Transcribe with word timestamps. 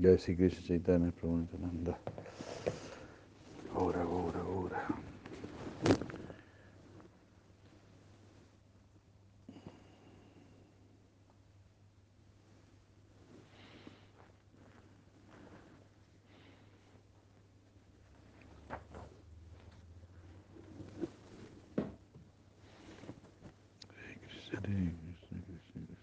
Jai 0.00 0.16
Sri 0.16 0.34
Krishna 0.34 0.62
Chaitanya 0.66 1.12
Prabhu 1.12 1.40
Nityananda. 1.40 1.98
Ora, 3.74 4.02
ora, 4.06 4.42
ora. 4.46 4.86
Hare 23.88 24.16
Krishna, 24.26 24.60
Hare 24.64 24.92
Krishna, 25.04 25.42
Krishna 25.44 25.56
Krishna. 25.74 25.96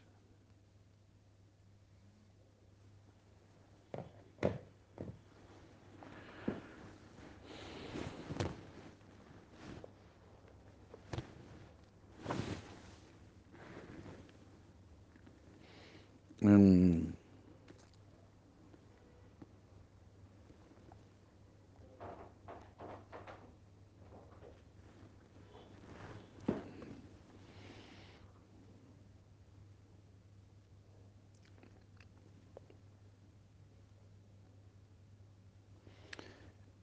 Mm. 16.44 17.14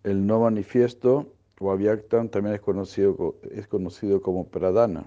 El 0.04 0.26
no 0.26 0.38
manifiesto 0.40 1.26
o 1.58 1.72
avyaktam 1.72 2.28
también 2.28 2.54
es 2.54 2.60
conocido, 2.60 3.16
co- 3.16 3.34
es 3.50 3.66
conocido 3.66 4.20
como 4.22 4.46
pradana. 4.46 5.04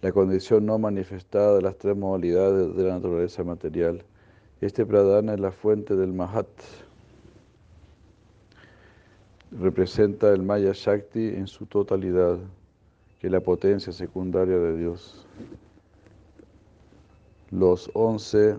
La 0.00 0.10
condición 0.10 0.66
no 0.66 0.78
manifestada 0.78 1.54
de 1.54 1.62
las 1.62 1.78
tres 1.78 1.96
modalidades 1.96 2.74
de 2.74 2.82
la 2.82 2.94
naturaleza 2.94 3.44
material. 3.44 4.02
Este 4.60 4.84
pradana 4.84 5.34
es 5.34 5.40
la 5.40 5.52
fuente 5.52 5.94
del 5.94 6.12
Mahat. 6.12 6.48
Representa 9.52 10.30
el 10.32 10.42
Maya 10.42 10.72
Shakti 10.72 11.28
en 11.28 11.46
su 11.46 11.66
totalidad, 11.66 12.38
que 13.20 13.28
es 13.28 13.32
la 13.32 13.40
potencia 13.40 13.92
secundaria 13.92 14.58
de 14.58 14.76
Dios. 14.76 15.26
Los 17.50 17.90
once, 17.94 18.58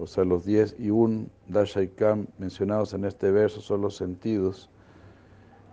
o 0.00 0.06
sea, 0.06 0.24
los 0.24 0.46
diez 0.46 0.74
y 0.78 0.90
un 0.90 1.30
Dashaikam 1.48 2.26
mencionados 2.38 2.94
en 2.94 3.04
este 3.04 3.30
verso 3.30 3.60
son 3.60 3.82
los 3.82 3.96
sentidos, 3.96 4.70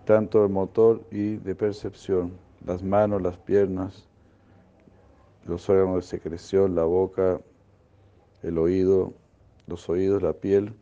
tanto 0.04 0.42
de 0.42 0.48
motor 0.48 1.02
y 1.10 1.36
de 1.36 1.54
percepción, 1.54 2.32
las 2.64 2.82
manos, 2.82 3.22
las 3.22 3.38
piernas, 3.38 4.06
los 5.46 5.66
órganos 5.70 5.96
de 5.96 6.02
secreción, 6.02 6.74
la 6.74 6.84
boca, 6.84 7.40
el 8.42 8.58
oído, 8.58 9.14
los 9.66 9.88
oídos, 9.88 10.22
la 10.22 10.34
piel, 10.34 10.74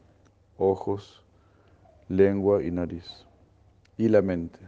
ojos, 0.59 1.25
lengua 2.09 2.65
y 2.65 2.73
nariz. 2.73 3.27
Y 3.97 4.09
la 4.09 4.23
mente. 4.23 4.59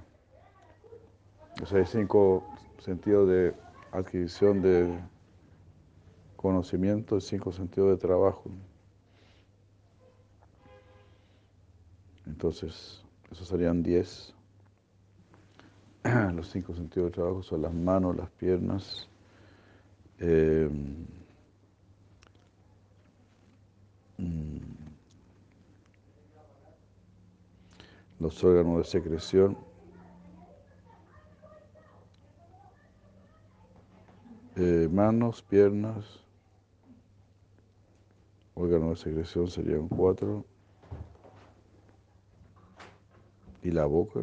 O 1.61 1.67
sea, 1.67 1.81
hay 1.81 1.87
cinco 1.87 2.45
sentidos 2.79 3.29
de 3.29 3.55
adquisición 3.91 4.63
de 4.63 4.99
conocimiento, 6.37 7.21
cinco 7.21 7.53
sentidos 7.53 7.91
de 7.91 7.97
trabajo. 7.97 8.45
Entonces, 12.29 13.03
esos 13.33 13.49
serían 13.49 13.83
diez. 13.83 14.35
Los 16.35 16.51
cinco 16.51 16.75
sentidos 16.75 17.07
de 17.07 17.15
trabajo 17.15 17.43
son 17.43 17.63
las 17.63 17.73
manos, 17.73 18.17
las 18.17 18.31
piernas, 18.31 19.09
eh, 20.19 20.69
mm, 24.19 24.59
los 28.21 28.45
órganos 28.45 28.79
de 28.79 28.85
secreción, 28.85 29.57
eh, 34.57 34.89
manos, 34.93 35.43
piernas, 35.43 36.21
órganos 38.55 38.91
de 38.91 38.97
secreción 39.11 39.49
serían 39.49 39.89
cuatro, 39.89 40.45
y 43.69 43.71
la 43.71 43.85
boca. 43.85 44.21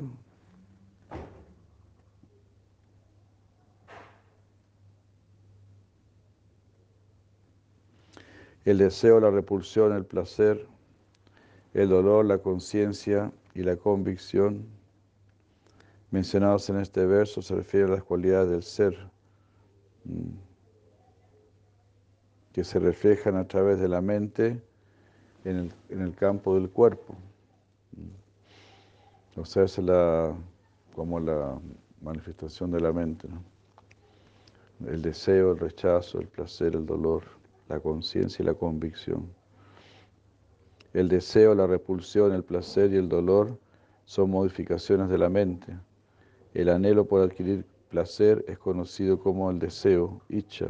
El 8.66 8.79
deseo, 8.79 9.19
la 9.19 9.29
repulsión, 9.29 9.94
el 9.94 10.03
placer, 10.03 10.66
el 11.75 11.89
dolor, 11.89 12.25
la 12.25 12.39
conciencia 12.39 13.31
y 13.53 13.61
la 13.61 13.78
convicción 13.78 14.66
mencionados 16.09 16.67
en 16.72 16.79
este 16.79 17.05
verso 17.05 17.44
se 17.44 17.53
refieren 17.53 17.91
a 17.91 17.95
las 17.95 18.03
cualidades 18.03 18.50
del 18.50 18.63
ser 18.63 18.97
mm, 20.05 20.29
que 22.51 22.63
se 22.63 22.79
reflejan 22.79 23.35
a 23.35 23.47
través 23.47 23.79
de 23.79 23.89
la 23.89 24.01
mente 24.01 24.63
en 25.44 25.57
el, 25.57 25.73
en 25.89 26.01
el 26.01 26.16
campo 26.16 26.55
del 26.55 26.72
cuerpo. 26.72 27.16
O 29.38 29.44
sea, 29.44 29.63
es 29.63 29.78
la, 29.79 30.34
como 30.96 31.19
la 31.19 31.59
manifestación 32.01 32.72
de 32.72 32.79
la 32.79 32.94
mente. 32.94 33.28
El 34.88 35.01
deseo, 35.01 35.51
el 35.51 35.59
rechazo, 35.59 36.19
el 36.19 36.28
placer, 36.28 36.75
el 36.75 36.85
dolor, 36.85 37.23
la 37.68 37.79
conciencia 37.79 38.44
y 38.44 38.46
la 38.46 38.53
convicción. 38.53 39.28
El 40.94 41.09
deseo, 41.09 41.53
la 41.53 41.68
repulsión, 41.68 42.31
el 42.34 42.44
placer 42.44 42.94
y 42.94 42.97
el 42.97 43.09
dolor 43.09 43.59
son 44.06 44.29
modificaciones 44.29 45.09
de 45.09 45.18
la 45.18 45.29
mente. 45.29 45.78
El 46.53 46.69
anhelo 46.69 47.06
por 47.06 47.22
adquirir 47.22 47.66
placer 47.90 48.46
es 48.47 48.57
conocido 48.57 49.19
como 49.19 49.52
el 49.52 49.59
deseo, 49.59 50.22
icha, 50.29 50.67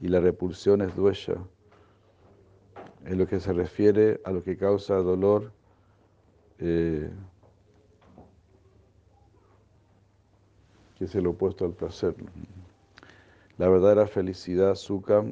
y 0.00 0.08
la 0.08 0.20
repulsión 0.20 0.82
es 0.82 0.94
duesha. 0.94 1.36
En 3.06 3.16
lo 3.16 3.26
que 3.26 3.40
se 3.40 3.52
refiere 3.52 4.20
a 4.24 4.32
lo 4.32 4.42
que 4.42 4.58
causa 4.58 4.96
dolor, 4.96 5.52
eh, 6.58 7.10
que 10.98 11.04
es 11.04 11.14
el 11.14 11.26
opuesto 11.26 11.64
al 11.64 11.72
placer. 11.72 12.14
La 13.56 13.68
verdadera 13.68 14.06
felicidad, 14.06 14.74
sukha, 14.74 15.24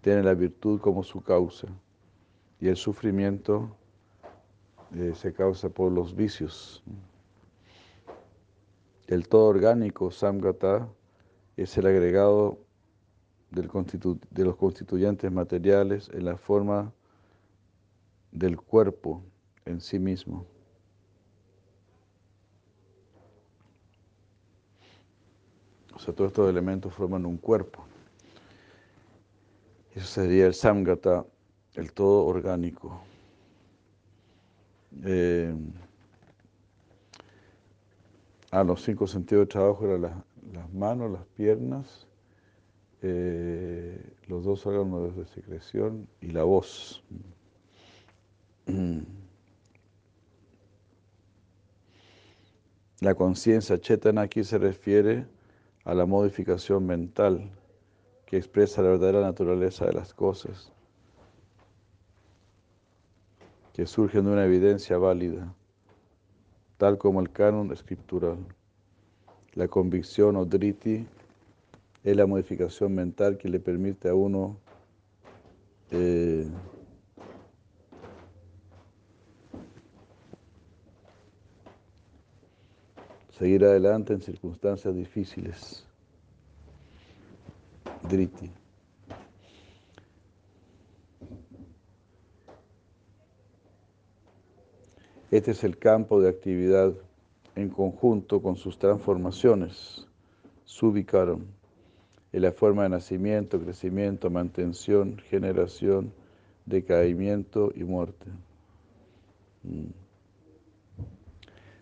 tiene 0.00 0.22
la 0.22 0.34
virtud 0.34 0.80
como 0.80 1.02
su 1.02 1.22
causa 1.22 1.68
y 2.60 2.68
el 2.68 2.76
sufrimiento 2.76 3.74
eh, 4.94 5.12
se 5.14 5.32
causa 5.32 5.68
por 5.68 5.90
los 5.92 6.14
vicios. 6.14 6.82
El 9.06 9.28
todo 9.28 9.46
orgánico, 9.46 10.10
samgata, 10.10 10.88
es 11.56 11.76
el 11.78 11.86
agregado 11.86 12.58
del 13.50 13.70
de 14.30 14.44
los 14.44 14.56
constituyentes 14.56 15.30
materiales 15.30 16.10
en 16.12 16.24
la 16.24 16.36
forma 16.36 16.92
del 18.32 18.56
cuerpo 18.56 19.22
en 19.64 19.80
sí 19.80 19.98
mismo. 19.98 20.44
O 25.94 25.98
sea, 25.98 26.14
todos 26.14 26.28
estos 26.28 26.50
elementos 26.50 26.92
forman 26.92 27.24
un 27.24 27.36
cuerpo. 27.36 27.84
Eso 29.94 30.06
sería 30.06 30.46
el 30.46 30.54
samgata, 30.54 31.24
el 31.74 31.92
todo 31.92 32.26
orgánico. 32.26 33.00
Eh, 35.04 35.54
ah, 38.50 38.64
los 38.64 38.82
cinco 38.82 39.06
sentidos 39.06 39.42
de 39.42 39.52
trabajo 39.52 39.84
eran 39.86 40.02
las, 40.02 40.12
las 40.52 40.72
manos, 40.72 41.12
las 41.12 41.24
piernas, 41.36 42.08
eh, 43.02 44.14
los 44.26 44.44
dos 44.44 44.66
órganos 44.66 45.16
de 45.16 45.26
secreción 45.26 46.08
y 46.20 46.28
la 46.28 46.44
voz. 46.44 47.04
La 53.00 53.14
conciencia 53.14 53.78
chetana 53.78 54.22
aquí 54.22 54.44
se 54.44 54.56
refiere 54.56 55.26
a 55.84 55.94
la 55.94 56.06
modificación 56.06 56.86
mental 56.86 57.50
que 58.26 58.36
expresa 58.36 58.82
la 58.82 58.90
verdadera 58.90 59.20
naturaleza 59.20 59.84
de 59.84 59.92
las 59.92 60.14
cosas, 60.14 60.72
que 63.72 63.86
surgen 63.86 64.24
de 64.24 64.32
una 64.32 64.44
evidencia 64.44 64.96
válida, 64.98 65.52
tal 66.78 66.96
como 66.96 67.20
el 67.20 67.30
canon 67.30 67.72
escritural. 67.72 68.38
La 69.52 69.68
convicción 69.68 70.36
o 70.36 70.44
driti 70.44 71.06
es 72.02 72.16
la 72.16 72.26
modificación 72.26 72.94
mental 72.94 73.36
que 73.36 73.48
le 73.48 73.60
permite 73.60 74.08
a 74.08 74.14
uno 74.14 74.56
eh, 75.90 76.48
seguir 83.44 83.62
adelante 83.62 84.14
en 84.14 84.22
circunstancias 84.22 84.96
difíciles. 84.96 85.84
Driti. 88.08 88.50
Este 95.30 95.50
es 95.50 95.62
el 95.62 95.76
campo 95.76 96.22
de 96.22 96.30
actividad 96.30 96.94
en 97.54 97.68
conjunto 97.68 98.40
con 98.40 98.56
sus 98.56 98.78
transformaciones, 98.78 100.06
se 100.64 100.86
ubicaron 100.86 101.44
en 102.32 102.40
la 102.40 102.50
forma 102.50 102.84
de 102.84 102.88
nacimiento, 102.88 103.60
crecimiento, 103.60 104.30
mantención, 104.30 105.18
generación, 105.28 106.14
decaimiento 106.64 107.72
y 107.76 107.84
muerte. 107.84 108.24
Mm. 109.64 110.03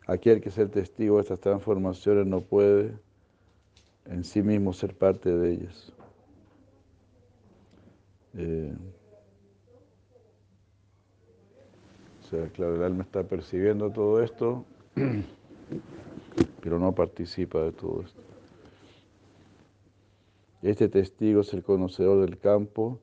Aquel 0.07 0.41
que 0.41 0.49
es 0.49 0.59
el 0.59 0.71
testigo 0.71 1.17
de 1.17 1.23
estas 1.23 1.41
transformaciones 1.41 2.27
no 2.27 2.41
puede 2.41 2.93
en 4.07 4.25
sí 4.25 4.43
mismo 4.43 4.73
ser 4.73 4.95
parte 4.95 5.31
de 5.31 5.53
ellas. 5.53 5.93
Eh, 8.35 8.75
o 12.21 12.29
sea, 12.29 12.49
claro, 12.49 12.77
el 12.77 12.83
alma 12.83 13.05
está 13.05 13.23
percibiendo 13.23 13.91
todo 13.91 14.23
esto, 14.23 14.65
pero 16.63 16.79
no 16.79 16.93
participa 16.95 17.61
de 17.61 17.73
todo 17.73 18.03
esto. 18.03 18.21
Este 20.63 20.89
testigo 20.89 21.43
es 21.43 21.53
el 21.55 21.63
conocedor 21.63 22.25
del 22.25 22.39
campo 22.39 22.99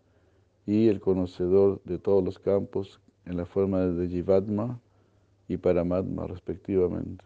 y 0.65 0.87
el 0.87 0.99
conocedor 0.99 1.81
de 1.83 1.97
todos 1.97 2.23
los 2.23 2.39
campos 2.39 2.99
en 3.25 3.37
la 3.37 3.45
forma 3.45 3.79
de 3.79 4.07
Jivatma 4.07 4.79
y 5.49 5.57
Paramatma 5.57 6.27
respectivamente. 6.27 7.25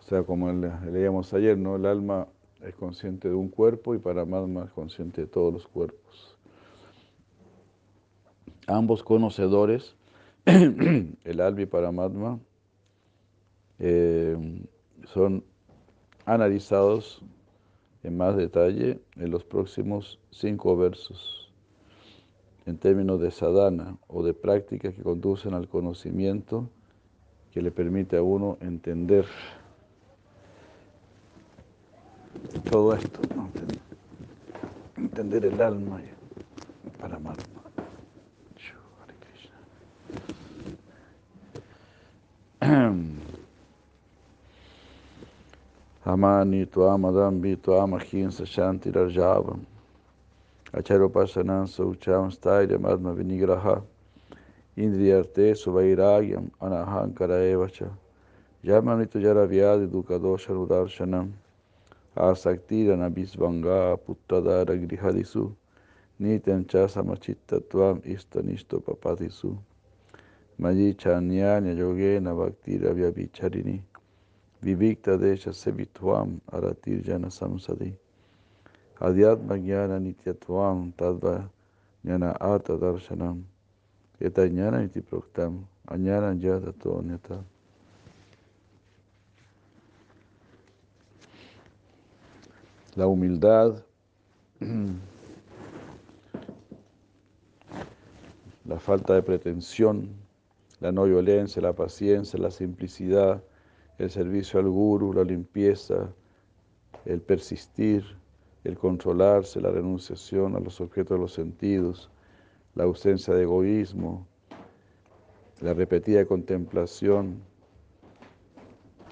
O 0.00 0.02
sea, 0.02 0.22
como 0.22 0.50
leíamos 0.50 1.34
ayer, 1.34 1.56
¿no? 1.58 1.76
El 1.76 1.84
alma 1.84 2.26
es 2.62 2.74
consciente 2.74 3.28
de 3.28 3.34
un 3.34 3.50
cuerpo 3.50 3.94
y 3.94 3.98
Paramatma 3.98 4.64
es 4.64 4.70
consciente 4.70 5.20
de 5.20 5.26
todos 5.26 5.52
los 5.52 5.68
cuerpos. 5.68 6.38
Ambos 8.66 9.02
conocedores, 9.02 9.94
el 10.46 11.40
alma 11.40 11.60
y 11.60 11.66
Paramatma, 11.66 12.40
eh, 13.78 14.64
son 15.04 15.44
analizados 16.24 17.22
en 18.02 18.16
más 18.16 18.34
detalle 18.36 19.02
en 19.16 19.30
los 19.30 19.44
próximos 19.44 20.18
cinco 20.30 20.74
versos, 20.76 21.47
en 22.68 22.76
términos 22.76 23.18
de 23.18 23.30
sadhana 23.30 23.96
o 24.08 24.22
de 24.22 24.34
prácticas 24.34 24.94
que 24.94 25.02
conducen 25.02 25.54
al 25.54 25.68
conocimiento 25.68 26.68
que 27.50 27.62
le 27.62 27.70
permite 27.70 28.18
a 28.18 28.22
uno 28.22 28.58
entender 28.60 29.24
todo 32.70 32.92
esto, 32.94 33.20
entender 34.98 35.46
el 35.46 35.58
alma 35.62 36.02
para 37.00 37.16
amar. 37.16 37.36
Amani 46.04 46.66
tuam 46.66 47.06
adambi 47.06 47.56
tuam 47.56 47.94
ahimsa 47.94 48.44
shanti 48.44 48.90
rajavam. 48.90 49.77
Acharopasanan 50.72 51.66
saucham 51.66 52.30
stairyam 52.30 52.84
adma 52.84 53.14
vinigraha. 53.14 53.82
Indriyarte 54.76 55.54
suvairagyam 55.54 56.50
anahankara 56.60 57.40
evacha. 57.48 57.88
Yamani 58.62 59.06
tujara 59.06 59.46
vyadi 59.46 59.86
dukadosha 59.86 60.52
rudarshanam. 60.52 61.32
Asaktirana 62.16 63.08
bisvanga 63.08 63.96
puttadara 63.96 64.76
grihadisu. 64.76 65.52
Nityam 66.20 66.68
cha 66.68 66.88
samachittatuam 66.88 68.02
istanisto 68.04 68.80
papadisu. 68.80 69.56
Mayi 70.58 70.94
chanyanya 70.94 71.72
yogena 71.72 72.34
bhaktira 72.34 72.92
vyavicharini. 72.92 73.80
Vivikta 74.62 75.16
desha 75.16 75.52
sevitvam 75.52 76.40
aratir 76.52 77.02
jana 77.02 77.30
samsadi. 77.30 77.94
Adhyatma 79.00 79.58
jnana 79.58 79.98
nityatvam 79.98 80.92
tadva 80.96 81.48
jnana 82.04 82.32
arta 82.40 82.76
darshanam. 82.76 83.44
Eta 84.20 84.46
jnana 84.48 84.80
niti 84.82 85.00
proktam 85.00 85.66
añana 85.86 86.34
yada 86.34 86.72
tonyata. 86.72 87.44
La 92.96 93.06
humildad, 93.06 93.84
la 98.66 98.78
falta 98.80 99.14
de 99.14 99.22
pretensión, 99.22 100.08
la 100.80 100.90
no 100.90 101.04
violencia, 101.04 101.62
la 101.62 101.72
paciencia, 101.72 102.38
la 102.40 102.50
simplicidad, 102.50 103.40
el 103.98 104.10
servicio 104.10 104.58
al 104.58 104.68
guru, 104.68 105.12
la 105.12 105.22
limpieza, 105.22 106.12
el 107.04 107.20
persistir, 107.20 108.04
el 108.68 108.76
controlarse, 108.76 109.62
la 109.62 109.70
renunciación 109.70 110.54
a 110.54 110.60
los 110.60 110.78
objetos 110.82 111.16
de 111.16 111.22
los 111.22 111.32
sentidos, 111.32 112.10
la 112.74 112.84
ausencia 112.84 113.32
de 113.32 113.44
egoísmo, 113.44 114.26
la 115.60 115.72
repetida 115.72 116.26
contemplación 116.26 117.40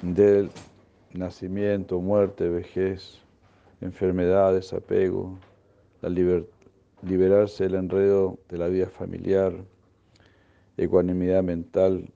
del 0.03 0.51
nacimiento, 1.15 2.01
muerte, 2.01 2.51
vejez, 2.51 3.19
enfermedad, 3.81 4.53
desapego, 4.53 5.39
liberarse 7.03 7.65
del 7.65 7.77
enredo 7.77 8.39
de 8.51 8.59
la 8.59 8.69
vida 8.69 8.89
familiar, 8.89 9.55
ecuanimidad 10.77 11.43
mental, 11.43 12.11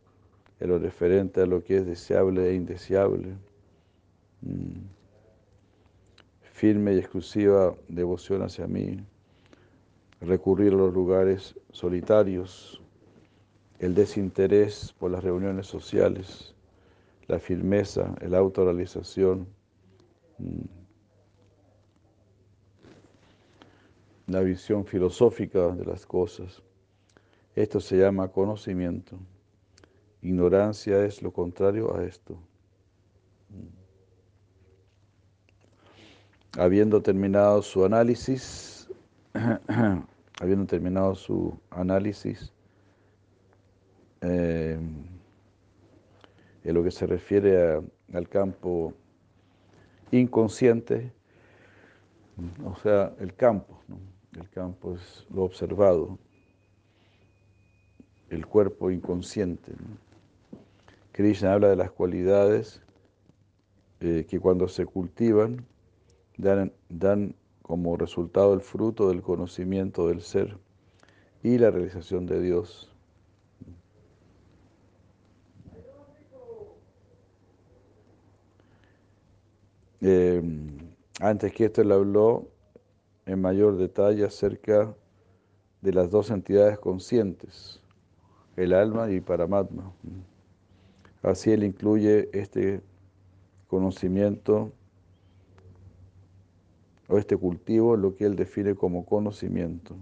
en 0.61 0.69
lo 0.69 0.79
referente 0.79 1.41
a 1.41 1.47
lo 1.47 1.65
que 1.65 1.79
es 1.79 1.87
deseable 1.87 2.51
e 2.51 2.55
indeseable. 2.55 3.29
Mm. 4.43 5.00
Firme 6.61 6.93
y 6.93 6.99
exclusiva 6.99 7.75
devoción 7.89 8.43
hacia 8.43 8.67
mí. 8.67 9.03
Recurrir 10.21 10.75
a 10.75 10.77
los 10.77 10.93
lugares 10.93 11.59
solitarios. 11.73 12.83
El 13.79 13.95
desinterés 13.95 14.93
por 14.99 15.11
las 15.11 15.25
reuniones 15.25 15.67
sociales. 15.67 16.55
La 17.29 17.39
firmeza, 17.39 18.15
la 18.21 18.37
autorrealización. 18.37 19.49
Mm. 20.37 20.61
La 24.27 24.41
visión 24.41 24.85
filosófica 24.85 25.69
de 25.69 25.87
las 25.87 26.05
cosas. 26.05 26.63
Esto 27.55 27.81
se 27.81 27.97
llama 27.97 28.29
conocimiento. 28.29 29.19
Ignorancia 30.21 31.07
es 31.07 31.23
lo 31.23 31.33
contrario 31.33 31.97
a 31.97 32.05
esto. 32.05 32.39
Habiendo 36.59 37.01
terminado 37.01 37.63
su 37.63 37.85
análisis, 37.85 38.89
habiendo 40.41 40.67
terminado 40.67 41.15
su 41.15 41.59
análisis, 41.71 42.53
eh, 44.23 44.79
en 46.65 46.75
lo 46.75 46.83
que 46.83 46.91
se 46.91 47.07
refiere 47.07 47.81
al 48.13 48.29
campo 48.29 48.93
inconsciente, 50.11 51.13
o 52.65 52.75
sea, 52.77 53.15
el 53.21 53.35
campo, 53.35 53.81
el 54.39 54.49
campo 54.51 54.95
es 54.95 55.27
lo 55.31 55.45
observado, 55.45 56.19
el 58.29 58.47
cuerpo 58.47 58.91
inconsciente. 58.91 59.73
Krishna 61.13 61.53
habla 61.53 61.69
de 61.69 61.77
las 61.77 61.91
cualidades 61.91 62.83
eh, 64.01 64.27
que 64.29 64.41
cuando 64.41 64.69
se 64.69 64.87
cultivan 64.87 65.67
dan, 66.41 66.73
dan 66.89 67.35
como 67.63 67.97
resultado 67.97 68.55
el 68.55 68.61
fruto 68.61 69.09
del 69.09 69.23
conocimiento 69.23 70.09
del 70.09 70.23
ser 70.23 70.59
y 71.43 71.59
la 71.59 71.71
realización 71.71 72.27
de 72.27 72.41
Dios. 72.41 72.91
Eh, 80.03 80.43
antes 81.21 81.53
que 81.53 81.67
esto, 81.67 81.83
él 81.83 81.93
habló 81.93 82.49
en 83.27 83.41
mayor 83.41 83.77
detalle 83.77 84.25
acerca 84.25 84.95
de 85.83 85.93
las 85.93 86.11
dos 86.11 86.31
entidades 86.31 86.79
conscientes, 86.79 87.81
el 88.57 88.73
alma 88.73 89.11
y 89.11 89.21
Paramatma. 89.21 89.93
Así 91.23 91.53
él 91.53 91.65
incluye 91.65 92.31
este 92.33 92.81
conocimiento 93.69 94.73
o 97.11 97.19
este 97.19 97.37
cultivo, 97.37 97.97
lo 97.97 98.15
que 98.15 98.25
él 98.25 98.37
define 98.37 98.77
como 98.77 99.05
conocimiento. 99.05 99.97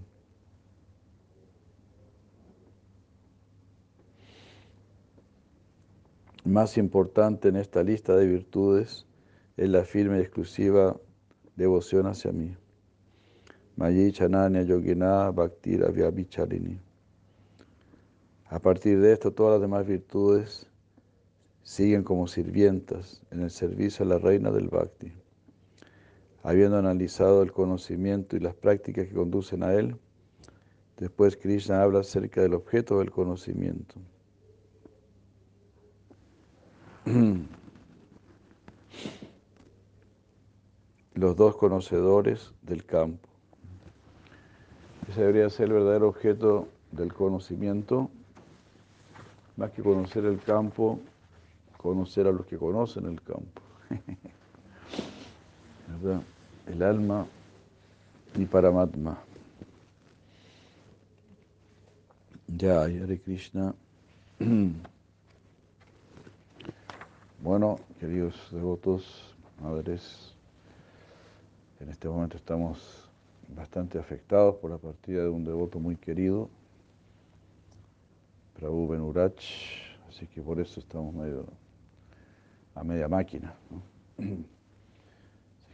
Más 6.45 6.77
importante 6.77 7.47
en 7.49 7.55
esta 7.55 7.83
lista 7.83 8.15
de 8.15 8.27
virtudes 8.27 9.07
es 9.57 9.69
la 9.69 9.83
firme 9.83 10.19
y 10.19 10.21
exclusiva 10.21 10.97
devoción 11.55 12.05
hacia 12.05 12.31
mí. 12.31 12.55
Mayi 13.75 14.11
Chananya 14.11 14.61
Yogina 14.61 15.31
Bhaktira. 15.31 15.87
A 18.45 18.59
partir 18.59 18.99
de 18.99 19.13
esto, 19.13 19.31
todas 19.31 19.53
las 19.53 19.61
demás 19.61 19.85
virtudes 19.85 20.67
siguen 21.63 22.03
como 22.03 22.27
sirvientas 22.27 23.21
en 23.31 23.41
el 23.41 23.49
servicio 23.49 24.05
a 24.05 24.09
la 24.09 24.17
reina 24.19 24.51
del 24.51 24.69
Bhakti. 24.69 25.11
Habiendo 26.43 26.77
analizado 26.77 27.43
el 27.43 27.51
conocimiento 27.51 28.37
y 28.37 28.39
las 28.39 28.55
prácticas 28.55 29.07
que 29.07 29.13
conducen 29.13 29.61
a 29.63 29.73
él, 29.73 29.97
después 30.97 31.35
Krishna 31.35 31.81
habla 31.81 31.99
acerca 31.99 32.41
del 32.41 32.53
objeto 32.53 32.99
del 32.99 33.11
conocimiento. 33.11 33.95
Los 41.15 41.35
dos 41.35 41.57
conocedores 41.57 42.53
del 42.61 42.85
campo. 42.85 43.27
Ese 45.09 45.19
debería 45.21 45.49
ser 45.49 45.67
el 45.67 45.73
verdadero 45.73 46.07
objeto 46.07 46.69
del 46.91 47.13
conocimiento, 47.13 48.09
más 49.57 49.71
que 49.71 49.81
conocer 49.83 50.23
el 50.23 50.39
campo, 50.39 50.99
conocer 51.77 52.27
a 52.27 52.31
los 52.31 52.45
que 52.45 52.57
conocen 52.57 53.07
el 53.07 53.21
campo. 53.21 53.61
El 56.67 56.83
alma 56.83 57.25
y 58.35 58.45
Paramatma. 58.45 59.17
Ya, 62.47 62.83
Hare 62.83 63.19
Krishna. 63.19 63.73
Bueno, 67.41 67.79
queridos 68.01 68.35
devotos, 68.51 69.33
madres, 69.61 70.35
en 71.79 71.87
este 71.87 72.09
momento 72.09 72.35
estamos 72.35 73.09
bastante 73.55 73.97
afectados 73.97 74.55
por 74.55 74.69
la 74.69 74.77
partida 74.77 75.23
de 75.23 75.29
un 75.29 75.45
devoto 75.45 75.79
muy 75.79 75.95
querido, 75.95 76.49
Prabhu 78.59 78.89
Benurach, 78.89 79.41
así 80.09 80.27
que 80.27 80.41
por 80.41 80.59
eso 80.59 80.81
estamos 80.81 81.15
medio 81.15 81.45
a 82.75 82.83
media 82.83 83.07
máquina. 83.07 83.55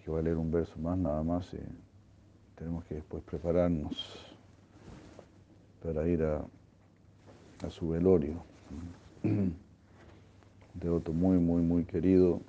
que 0.05 0.11
voy 0.11 0.19
a 0.19 0.23
leer 0.23 0.37
un 0.37 0.51
verso 0.51 0.77
más 0.77 0.95
nada 0.99 1.23
más 1.23 1.51
y 1.51 1.57
tenemos 2.53 2.85
que 2.85 2.93
después 2.93 3.23
prepararnos 3.23 4.35
para 5.83 6.07
ir 6.07 6.21
a, 6.21 6.45
a 7.65 7.69
su 7.71 7.89
velorio 7.89 8.43
devoto 10.75 11.11
muy, 11.11 11.39
muy, 11.39 11.63
muy 11.63 11.85
querido 11.85 12.39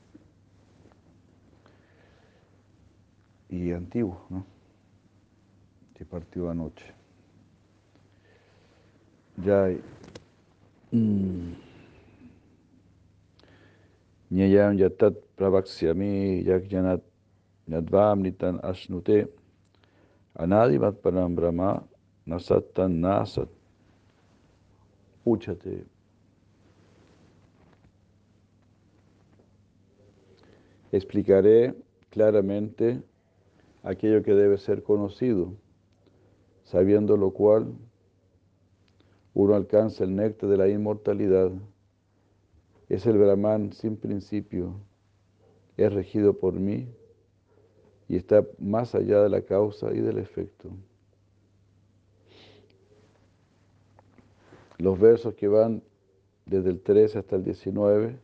y 3.49 3.73
antiguo, 3.73 4.21
¿no? 4.29 4.45
que 5.95 6.05
partió 6.05 6.51
anoche. 6.51 6.93
Ya 9.39 9.71
Nyayam 14.31 14.77
yatat 14.77 15.15
pravaxyami 15.37 16.45
yakyanat 16.45 17.01
nitan 17.67 18.61
asnute. 18.63 19.29
Anadimat 20.39 21.03
param 21.03 21.35
brahma 21.35 21.83
nasatan 22.27 23.01
nasat. 23.01 23.49
Uchate. 25.25 25.85
Explicaré 30.93 31.75
claramente 32.11 33.03
aquello 33.83 34.23
que 34.23 34.35
debe 34.35 34.57
ser 34.57 34.83
conocido, 34.83 35.53
sabiendo 36.65 37.17
lo 37.17 37.31
cual 37.31 37.75
uno 39.35 39.55
alcanza 39.55 40.05
el 40.05 40.15
néctar 40.15 40.49
de 40.49 40.57
la 40.57 40.69
inmortalidad. 40.69 41.51
Es 42.89 43.05
el 43.07 43.19
Brahman 43.19 43.73
sin 43.73 43.97
principio, 43.97 44.81
es 45.77 45.93
regido 45.93 46.39
por 46.39 46.55
mí 46.55 46.89
y 48.09 48.17
está 48.17 48.47
más 48.59 48.95
allá 48.95 49.23
de 49.23 49.29
la 49.29 49.43
causa 49.43 49.93
y 49.93 50.01
del 50.01 50.19
efecto. 50.19 50.71
Los 54.79 54.99
versos 54.99 55.35
que 55.35 55.49
van 55.49 55.83
desde 56.45 56.71
el 56.71 56.81
13 56.81 57.19
hasta 57.19 57.37
el 57.37 57.45
19 57.45 58.19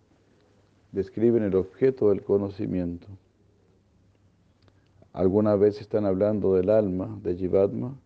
describen 0.92 1.42
el 1.42 1.56
objeto 1.56 2.10
del 2.10 2.22
conocimiento. 2.22 3.08
Algunas 5.12 5.58
veces 5.58 5.82
están 5.82 6.06
hablando 6.06 6.54
del 6.54 6.70
alma, 6.70 7.18
de 7.22 7.36
Jivatma, 7.36 7.96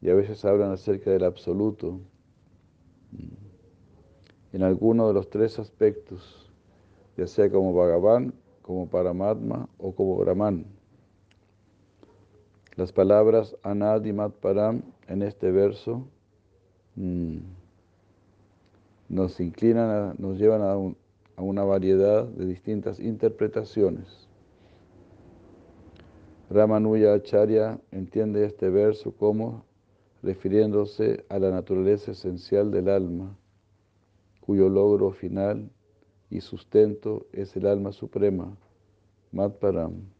y 0.00 0.08
a 0.08 0.14
veces 0.14 0.44
hablan 0.44 0.72
acerca 0.72 1.10
del 1.10 1.24
absoluto. 1.24 2.00
En 4.52 4.62
alguno 4.62 5.08
de 5.08 5.14
los 5.14 5.28
tres 5.28 5.58
aspectos, 5.58 6.50
ya 7.16 7.26
sea 7.26 7.50
como 7.50 7.74
Bhagavan, 7.74 8.32
como 8.62 8.88
Paramatma 8.88 9.68
o 9.78 9.92
como 9.94 10.16
Brahman. 10.16 10.79
Las 12.80 12.92
palabras 12.92 13.54
Anadimat 13.62 14.32
Param 14.32 14.80
en 15.06 15.20
este 15.20 15.50
verso 15.50 16.08
mm, 16.96 17.36
nos 19.10 19.38
inclinan, 19.38 20.14
nos 20.16 20.38
llevan 20.38 20.62
a 20.62 20.76
a 21.36 21.42
una 21.42 21.62
variedad 21.62 22.24
de 22.24 22.46
distintas 22.46 22.98
interpretaciones. 22.98 24.26
Ramanuja 26.48 27.12
Acharya 27.12 27.78
entiende 27.92 28.46
este 28.46 28.70
verso 28.70 29.12
como 29.12 29.62
refiriéndose 30.22 31.26
a 31.28 31.38
la 31.38 31.50
naturaleza 31.50 32.12
esencial 32.12 32.70
del 32.70 32.88
alma, 32.88 33.36
cuyo 34.40 34.70
logro 34.70 35.10
final 35.10 35.68
y 36.30 36.40
sustento 36.40 37.26
es 37.34 37.54
el 37.56 37.66
alma 37.66 37.92
suprema, 37.92 38.56
Matparam. 39.32 40.19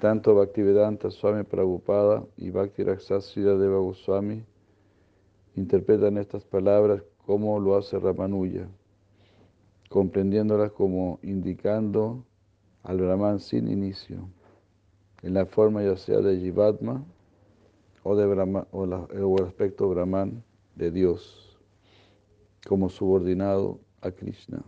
Tanto 0.00 0.34
Bhaktivedanta 0.34 1.10
Swami 1.10 1.44
Prabhupada 1.44 2.26
y 2.36 2.50
Bhakti 2.50 2.82
Raksasya 2.82 3.56
Deva 3.56 3.78
Goswami 3.78 4.42
interpretan 5.56 6.16
estas 6.16 6.44
palabras 6.44 7.02
como 7.26 7.60
lo 7.60 7.76
hace 7.76 7.98
Ramanuja 7.98 8.66
comprendiéndolas 9.90 10.70
como 10.70 11.18
indicando 11.22 12.24
al 12.84 12.98
Brahman 12.98 13.40
sin 13.40 13.68
inicio, 13.68 14.30
en 15.22 15.34
la 15.34 15.44
forma 15.44 15.82
ya 15.82 15.96
sea 15.96 16.20
de 16.20 16.38
Jivatma 16.38 17.04
o, 18.04 18.16
de 18.16 18.26
Brahma, 18.26 18.66
o, 18.70 18.84
el 18.84 19.44
aspecto 19.44 19.88
Brahman 19.88 20.42
de 20.76 20.92
Dios, 20.92 21.58
como 22.66 22.88
subordinado 22.88 23.80
a 24.00 24.12
Krishna. 24.12 24.62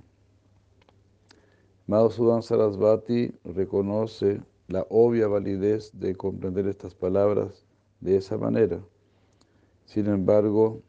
Madhusudan 1.86 2.42
Sarasvati 2.42 3.32
reconoce 3.44 4.42
la 4.72 4.86
obvia 4.90 5.28
validez 5.28 5.90
de 5.92 6.14
comprender 6.14 6.66
estas 6.66 6.94
palabras 6.94 7.64
de 8.00 8.16
esa 8.16 8.36
manera. 8.38 8.80
Sin 9.84 10.06
embargo, 10.06 10.82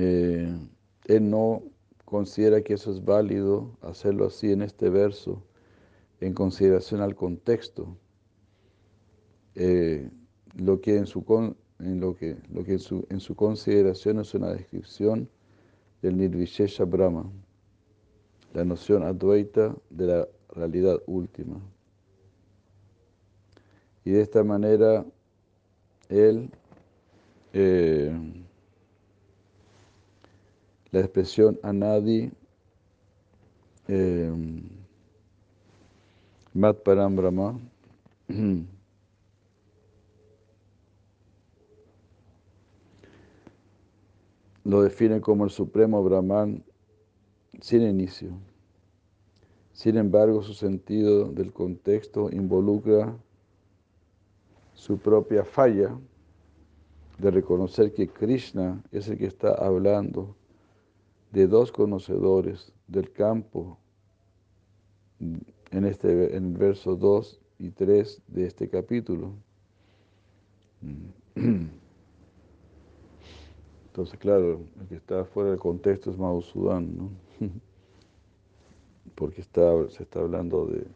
Eh, 0.00 0.56
él 1.06 1.28
no 1.28 1.64
considera 2.04 2.62
que 2.62 2.74
eso 2.74 2.92
es 2.92 3.04
válido 3.04 3.76
hacerlo 3.80 4.26
así 4.26 4.52
en 4.52 4.62
este 4.62 4.90
verso 4.90 5.42
en 6.20 6.34
consideración 6.34 7.00
al 7.00 7.16
contexto. 7.16 7.96
Eh, 9.56 10.08
lo 10.54 10.80
que, 10.80 10.98
en 10.98 11.06
su, 11.06 11.24
en 11.80 11.98
lo 11.98 12.14
que, 12.14 12.36
lo 12.48 12.62
que 12.62 12.74
en, 12.74 12.78
su, 12.78 13.06
en 13.10 13.18
su 13.18 13.34
consideración 13.34 14.20
es 14.20 14.32
una 14.34 14.52
descripción 14.52 15.28
del 16.00 16.16
Nirvishesha 16.16 16.84
Brahma, 16.84 17.28
la 18.54 18.64
noción 18.64 19.02
advaita 19.02 19.74
de 19.90 20.06
la 20.06 20.28
realidad 20.50 21.00
última. 21.06 21.60
Y 24.04 24.12
de 24.12 24.22
esta 24.22 24.42
manera, 24.42 25.04
él 26.08 26.50
eh, 27.52 28.10
la 30.90 31.00
expresión 31.00 31.58
anadi, 31.62 32.30
eh, 33.88 34.32
mat 36.54 36.76
param 36.82 37.16
brahma, 37.16 37.58
lo 44.68 44.82
define 44.82 45.20
como 45.22 45.44
el 45.44 45.50
supremo 45.50 46.04
Brahman 46.04 46.62
sin 47.60 47.82
inicio. 47.82 48.30
Sin 49.72 49.96
embargo, 49.96 50.42
su 50.42 50.54
sentido 50.54 51.26
del 51.30 51.52
contexto 51.52 52.30
involucra 52.30 53.16
su 54.74 54.98
propia 54.98 55.44
falla 55.44 55.98
de 57.18 57.30
reconocer 57.30 57.92
que 57.92 58.08
Krishna 58.08 58.82
es 58.92 59.08
el 59.08 59.18
que 59.18 59.26
está 59.26 59.54
hablando 59.54 60.36
de 61.32 61.46
dos 61.46 61.72
conocedores 61.72 62.72
del 62.86 63.12
campo 63.12 63.78
en, 65.20 65.84
este, 65.84 66.36
en 66.36 66.46
el 66.46 66.56
verso 66.56 66.96
2 66.96 67.40
y 67.58 67.70
3 67.70 68.22
de 68.28 68.46
este 68.46 68.68
capítulo. 68.68 69.34
Entonces, 73.98 74.20
claro, 74.20 74.60
el 74.80 74.86
que 74.86 74.94
está 74.94 75.24
fuera 75.24 75.50
del 75.50 75.58
contexto 75.58 76.12
es 76.12 76.16
Madhusudan, 76.16 76.96
¿no? 76.96 77.10
Porque 79.16 79.42
se 79.42 80.02
está 80.04 80.20
hablando 80.20 80.66
de, 80.66 80.86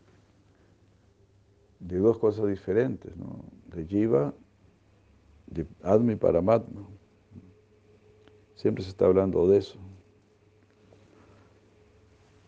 de 1.81 1.99
dos 1.99 2.17
cosas 2.19 2.47
diferentes, 2.47 3.11
¿no? 3.17 3.41
De 3.75 3.85
Jiva, 3.87 4.33
de 5.49 5.67
Admi 5.83 6.15
Paramatma. 6.15 6.87
Siempre 8.55 8.85
se 8.85 8.91
está 8.91 9.07
hablando 9.07 9.49
de 9.49 9.59
eso. 9.59 9.81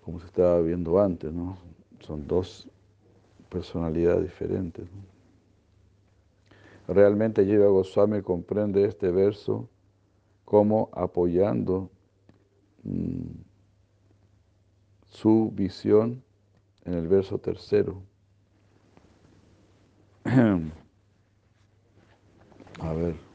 Como 0.04 0.20
se 0.20 0.26
estaba 0.26 0.60
viendo 0.60 1.00
antes, 1.00 1.32
¿no? 1.32 1.58
Son 1.98 2.28
dos 2.28 2.68
personalidades 3.48 4.22
diferentes. 4.22 4.86
Realmente 6.86 7.44
Jiva 7.44 7.66
Goswami 7.66 8.22
comprende 8.22 8.84
este 8.84 9.10
verso 9.10 9.68
como 10.44 10.90
apoyando 10.92 11.90
mm, 12.82 13.42
su 15.06 15.50
visión 15.54 16.22
en 16.84 16.94
el 16.94 17.08
verso 17.08 17.38
tercero. 17.38 18.02
A 22.80 22.92
ver. 22.92 23.33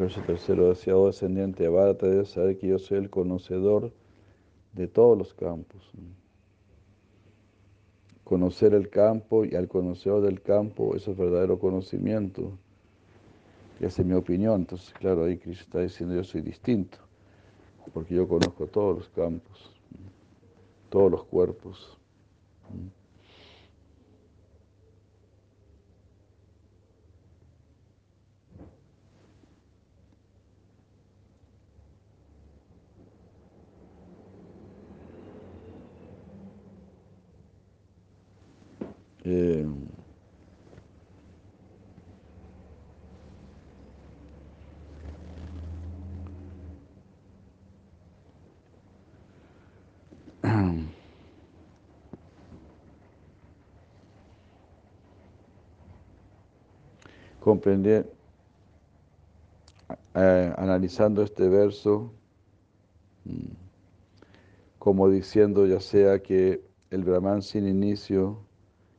Verso 0.00 0.22
tercero 0.22 0.70
decía, 0.70 0.96
oh 0.96 1.06
descendiente 1.06 1.62
de 1.62 1.68
Bharata, 1.68 2.06
debes 2.06 2.30
saber 2.30 2.58
que 2.58 2.68
yo 2.68 2.78
soy 2.78 2.98
el 2.98 3.10
conocedor 3.10 3.92
de 4.72 4.88
todos 4.88 5.16
los 5.16 5.34
campos. 5.34 5.82
Conocer 8.24 8.74
el 8.74 8.88
campo 8.88 9.44
y 9.44 9.54
al 9.54 9.68
conocedor 9.68 10.22
del 10.22 10.40
campo, 10.40 10.96
eso 10.96 11.10
es 11.10 11.18
verdadero 11.18 11.58
conocimiento. 11.58 12.52
Esa 13.80 14.02
es 14.02 14.08
mi 14.08 14.14
opinión. 14.14 14.60
Entonces, 14.60 14.92
claro, 14.94 15.24
ahí 15.24 15.36
Cristo 15.36 15.64
está 15.64 15.80
diciendo 15.80 16.14
yo 16.14 16.24
soy 16.24 16.40
distinto, 16.40 16.98
porque 17.92 18.14
yo 18.14 18.26
conozco 18.26 18.66
todos 18.66 18.98
los 18.98 19.08
campos, 19.10 19.70
todos 20.88 21.10
los 21.10 21.24
cuerpos. 21.24 21.98
Eh, 39.32 39.64
comprender, 57.38 58.10
eh, 60.14 60.52
analizando 60.56 61.22
este 61.22 61.48
verso, 61.48 62.12
mm, 63.24 63.54
como 64.78 65.08
diciendo 65.08 65.66
ya 65.66 65.78
sea 65.78 66.20
que 66.20 66.64
el 66.90 67.04
Brahman 67.04 67.42
sin 67.42 67.68
inicio 67.68 68.49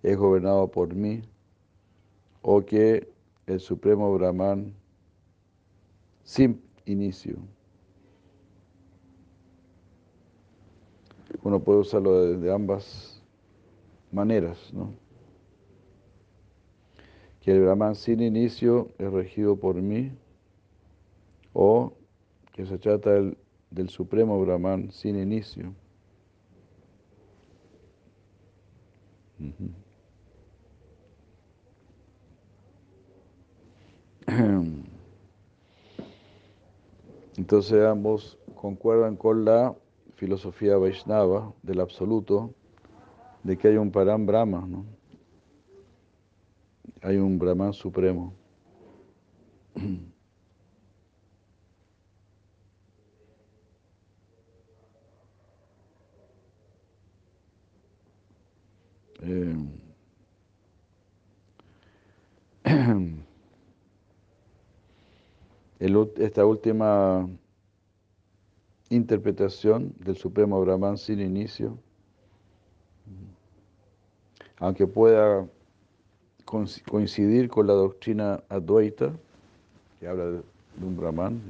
es 0.04 0.18
gobernado 0.18 0.70
por 0.70 0.96
mí, 0.96 1.22
o 2.42 2.66
que 2.66 3.08
el 3.46 3.60
Supremo 3.60 4.14
Brahman 4.14 4.74
sin 6.24 6.62
inicio. 6.86 7.38
Uno 11.44 11.60
puede 11.60 11.80
usarlo 11.80 12.38
de, 12.38 12.54
ambas 12.54 13.22
maneras, 14.12 14.72
¿no? 14.74 14.94
Que 17.40 17.52
el 17.52 17.62
Brahman 17.62 17.96
sin 17.96 18.22
inicio 18.22 18.90
es 18.98 19.12
regido 19.12 19.56
por 19.56 19.76
mí, 19.76 20.12
o 21.54 21.94
que 22.54 22.66
se 22.66 22.78
trata 22.78 23.12
del, 23.12 23.38
del 23.72 23.90
Supremo 23.90 24.40
Brahman 24.42 24.92
sin 24.92 25.18
inicio. 25.18 25.74
Entonces 37.41 37.84
ambos 37.84 38.38
concuerdan 38.54 39.15
con 39.15 39.45
la 39.45 39.75
filosofía 40.13 40.77
Vaishnava 40.77 41.51
del 41.63 41.80
absoluto, 41.80 42.54
de 43.41 43.58
que 43.58 43.69
hay 43.69 43.77
un 43.77 43.91
Param 43.91 44.27
Brahma. 44.27 44.63
Hay 47.01 47.17
un 47.17 47.39
Brahman 47.39 47.73
supremo. 47.73 48.32
esta 65.82 66.46
última 66.46 67.28
interpretación 68.89 69.96
del 69.98 70.15
Supremo 70.15 70.62
Brahman 70.62 70.98
sin 70.98 71.20
inicio, 71.20 71.76
aunque 74.58 74.86
pueda 74.86 75.48
coincidir 76.46 77.50
con 77.50 77.65
la 77.65 77.74
doctrina 77.74 78.44
Advaita, 78.50 79.12
que 80.00 80.08
habla 80.08 80.26
de, 80.26 80.41
un 80.84 80.98
Brahman 80.98 81.41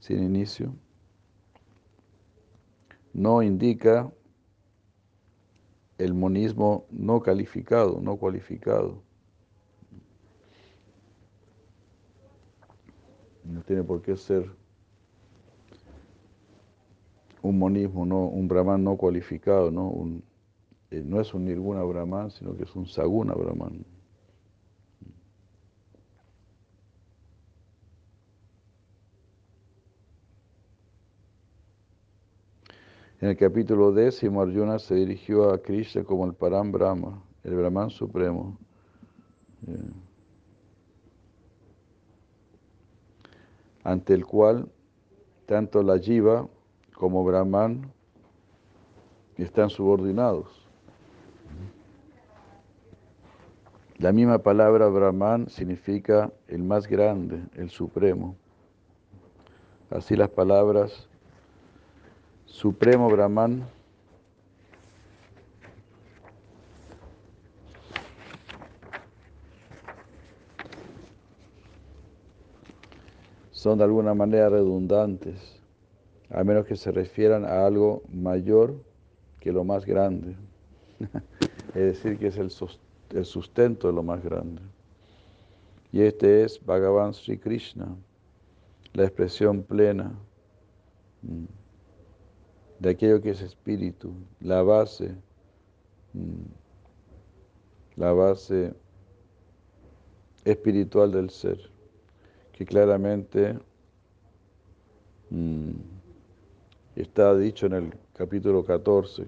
sin 0.00 0.22
inicio, 0.24 0.74
no 3.12 3.40
indica 3.40 4.10
el 5.98 6.12
monismo 6.12 6.86
no 6.90 7.20
calificado, 7.20 8.00
no 8.00 8.16
cualificado. 8.16 9.05
No 13.48 13.62
tiene 13.62 13.82
por 13.82 14.02
qué 14.02 14.16
ser 14.16 14.50
un 17.42 17.58
monismo, 17.58 18.04
no, 18.04 18.26
un 18.26 18.48
brahman 18.48 18.82
no 18.82 18.96
cualificado, 18.96 19.70
¿no? 19.70 19.92
Eh, 20.90 21.02
no 21.04 21.20
es 21.20 21.32
un 21.34 21.44
nirguna 21.44 21.82
brahman, 21.82 22.30
sino 22.30 22.56
que 22.56 22.64
es 22.64 22.74
un 22.74 22.86
saguna 22.86 23.34
brahman. 23.34 23.84
En 33.18 33.30
el 33.30 33.36
capítulo 33.36 33.92
décimo, 33.92 34.42
Arjuna 34.42 34.78
se 34.78 34.94
dirigió 34.94 35.50
a 35.50 35.62
Krishna 35.62 36.04
como 36.04 36.26
el 36.26 36.34
Param 36.34 36.70
Brahma, 36.70 37.22
el 37.44 37.54
Brahman 37.54 37.90
supremo. 37.90 38.58
Eh, 39.66 40.05
ante 43.86 44.14
el 44.14 44.26
cual 44.26 44.68
tanto 45.46 45.80
la 45.84 45.96
Jiva 45.96 46.48
como 46.92 47.22
Brahman 47.22 47.92
están 49.36 49.70
subordinados. 49.70 50.66
La 53.98 54.10
misma 54.12 54.38
palabra 54.38 54.88
Brahman 54.88 55.48
significa 55.48 56.32
el 56.48 56.64
más 56.64 56.88
grande, 56.88 57.40
el 57.54 57.70
supremo. 57.70 58.34
Así 59.88 60.16
las 60.16 60.30
palabras 60.30 61.08
Supremo 62.46 63.08
Brahman, 63.08 63.68
son 73.66 73.78
de 73.78 73.82
alguna 73.82 74.14
manera 74.14 74.48
redundantes, 74.48 75.60
a 76.30 76.44
menos 76.44 76.66
que 76.66 76.76
se 76.76 76.92
refieran 76.92 77.44
a 77.44 77.66
algo 77.66 78.04
mayor 78.12 78.76
que 79.40 79.50
lo 79.50 79.64
más 79.64 79.84
grande. 79.84 80.36
es 81.74 81.74
decir, 81.74 82.16
que 82.16 82.28
es 82.28 82.36
el 82.36 83.24
sustento 83.24 83.88
de 83.88 83.92
lo 83.92 84.04
más 84.04 84.22
grande. 84.22 84.62
Y 85.90 86.00
este 86.00 86.44
es 86.44 86.64
Bhagavan 86.64 87.12
Sri 87.12 87.38
Krishna, 87.38 87.88
la 88.92 89.02
expresión 89.02 89.64
plena 89.64 90.16
mm, 91.22 91.46
de 92.78 92.90
aquello 92.90 93.20
que 93.20 93.30
es 93.30 93.42
espíritu, 93.42 94.12
la 94.38 94.62
base, 94.62 95.12
mm, 96.12 97.96
la 97.96 98.12
base 98.12 98.74
espiritual 100.44 101.10
del 101.10 101.30
ser, 101.30 101.74
que 102.56 102.64
claramente 102.64 103.56
mm, 105.30 105.72
está 106.96 107.36
dicho 107.36 107.66
en 107.66 107.72
el 107.74 107.94
capítulo 108.14 108.64
14, 108.64 109.26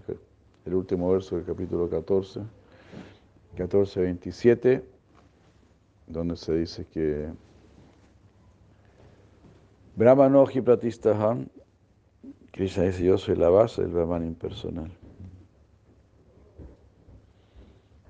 el 0.65 0.75
último 0.75 1.13
verso 1.13 1.37
del 1.37 1.45
capítulo 1.45 1.89
14, 1.89 2.41
14, 3.57 4.01
27 4.01 4.83
donde 6.07 6.37
se 6.37 6.55
dice 6.55 6.87
que 6.87 7.29
Brahmanoji 9.95 10.63
Pratistaham, 10.63 11.49
Krishna 12.51 12.85
dice, 12.85 13.05
yo 13.05 13.19
soy 13.19 13.37
la 13.37 13.51
base 13.51 13.83
del 13.83 13.91
Brahman 13.91 14.25
impersonal. 14.25 14.91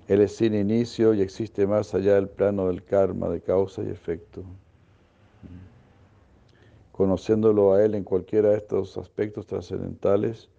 Él 0.07 0.21
es 0.21 0.35
sin 0.35 0.55
inicio 0.55 1.13
y 1.13 1.21
existe 1.21 1.67
más 1.67 1.93
allá 1.93 2.15
del 2.15 2.29
plano 2.29 2.67
del 2.67 2.83
karma, 2.83 3.27
de 3.29 3.41
causa 3.41 3.83
y 3.83 3.89
efecto. 3.89 4.43
Conociéndolo 6.99 7.71
a 7.71 7.85
Él 7.85 7.95
en 7.95 8.03
cualquiera 8.03 8.49
de 8.49 8.57
estos 8.57 8.97
aspectos 8.97 9.47
trascendentales, 9.47 10.49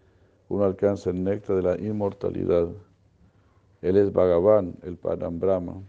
uno 0.48 0.64
alcanza 0.64 1.10
el 1.10 1.22
néctar 1.22 1.56
de 1.56 1.62
la 1.62 1.78
inmortalidad. 1.78 2.68
Él 3.82 3.98
es 3.98 4.10
Bhagavan, 4.10 4.74
el 4.82 4.96
Parambrahma 4.96 5.82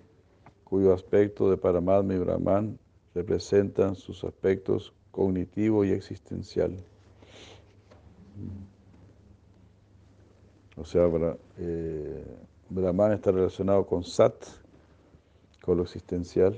cuyo 0.66 0.94
aspecto 0.94 1.50
de 1.50 1.56
Paramatma 1.56 2.14
y 2.14 2.18
Brahman 2.18 2.80
representan 3.16 3.96
sus 3.96 4.26
aspectos 4.26 4.94
cognitivo 5.12 5.86
y 5.86 5.92
existencial. 5.92 6.76
O 10.76 10.84
sea, 10.84 11.10
eh, 11.60 12.26
Brahman 12.70 13.14
está 13.14 13.32
relacionado 13.32 13.86
con 13.86 14.04
Sat, 14.04 14.34
con 15.62 15.78
lo 15.78 15.84
existencial, 15.84 16.58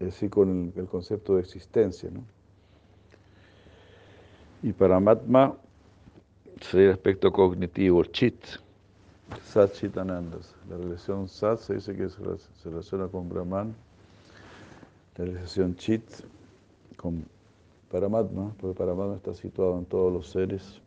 es 0.00 0.24
con 0.30 0.72
el, 0.76 0.86
concepto 0.86 1.34
de 1.34 1.40
existencia. 1.40 2.10
¿no? 2.10 2.24
Y 4.62 4.72
Paramatma 4.72 5.56
sería 6.60 6.86
el 6.86 6.92
aspecto 6.92 7.32
cognitivo, 7.32 8.04
Chit. 8.04 8.44
Sat 9.44 9.72
Chitanandas. 9.72 10.54
La 10.68 10.76
relación 10.76 11.28
Sat 11.28 11.58
se 11.58 11.74
dice 11.74 11.94
que 11.94 12.08
se 12.08 12.70
relaciona 12.70 13.08
con 13.08 13.28
Brahman. 13.28 13.74
La 15.16 15.24
relación 15.24 15.76
Chit 15.76 16.02
con 16.96 17.24
Paramatma, 17.90 18.54
porque 18.60 18.76
Paramatma 18.76 19.16
está 19.16 19.34
situado 19.34 19.78
en 19.78 19.84
todos 19.84 20.12
los 20.12 20.30
seres. 20.30 20.80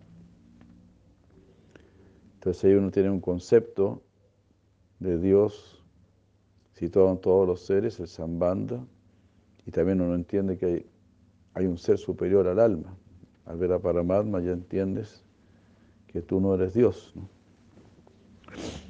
Entonces 2.36 2.63
ahí 2.63 2.74
uno 2.74 2.91
tiene 2.91 3.10
un 3.10 3.19
concepto 3.19 4.02
de 5.00 5.19
Dios 5.19 5.84
situado 6.74 7.12
en 7.12 7.19
todos 7.19 7.47
los 7.47 7.62
seres, 7.62 8.00
el 8.00 8.08
Sambanda, 8.08 8.84
y 9.72 9.74
también 9.74 10.02
uno 10.02 10.16
entiende 10.16 10.58
que 10.58 10.86
hay, 11.54 11.66
un 11.66 11.78
ser 11.78 11.98
superior 11.98 12.46
al 12.46 12.60
alma. 12.60 12.94
Al 13.46 13.58
ver 13.58 13.72
a 13.72 13.80
Paramatma 13.80 14.42
ya 14.42 14.52
entiendes 14.52 15.24
que 16.08 16.22
tú 16.22 16.42
no 16.42 16.54
eres 16.56 16.74
Dios. 16.74 17.14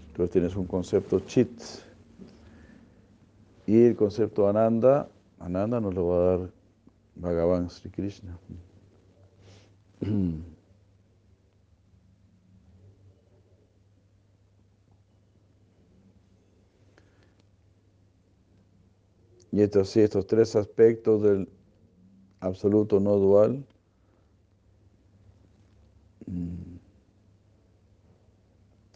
Entonces 0.08 0.32
tienes 0.32 0.56
un 0.56 0.66
concepto 0.66 1.20
chit. 1.20 1.52
Y 3.68 3.84
el 3.84 3.96
concepto 3.96 4.50
ananda, 4.50 5.08
ananda 5.38 5.80
nos 5.80 5.94
lo 5.94 6.08
va 6.08 6.16
a 6.16 6.38
dar 6.38 6.50
Bhagavan 7.16 7.70
Sri 7.70 7.92
Krishna. 7.92 8.36
Y 19.52 19.62
estos, 19.62 19.90
sí, 19.90 20.00
estos 20.00 20.26
tres 20.28 20.56
aspectos 20.56 21.22
del 21.22 21.50
absoluto 22.40 23.00
no 23.00 23.18
dual 23.18 23.66
mm, 26.26 26.78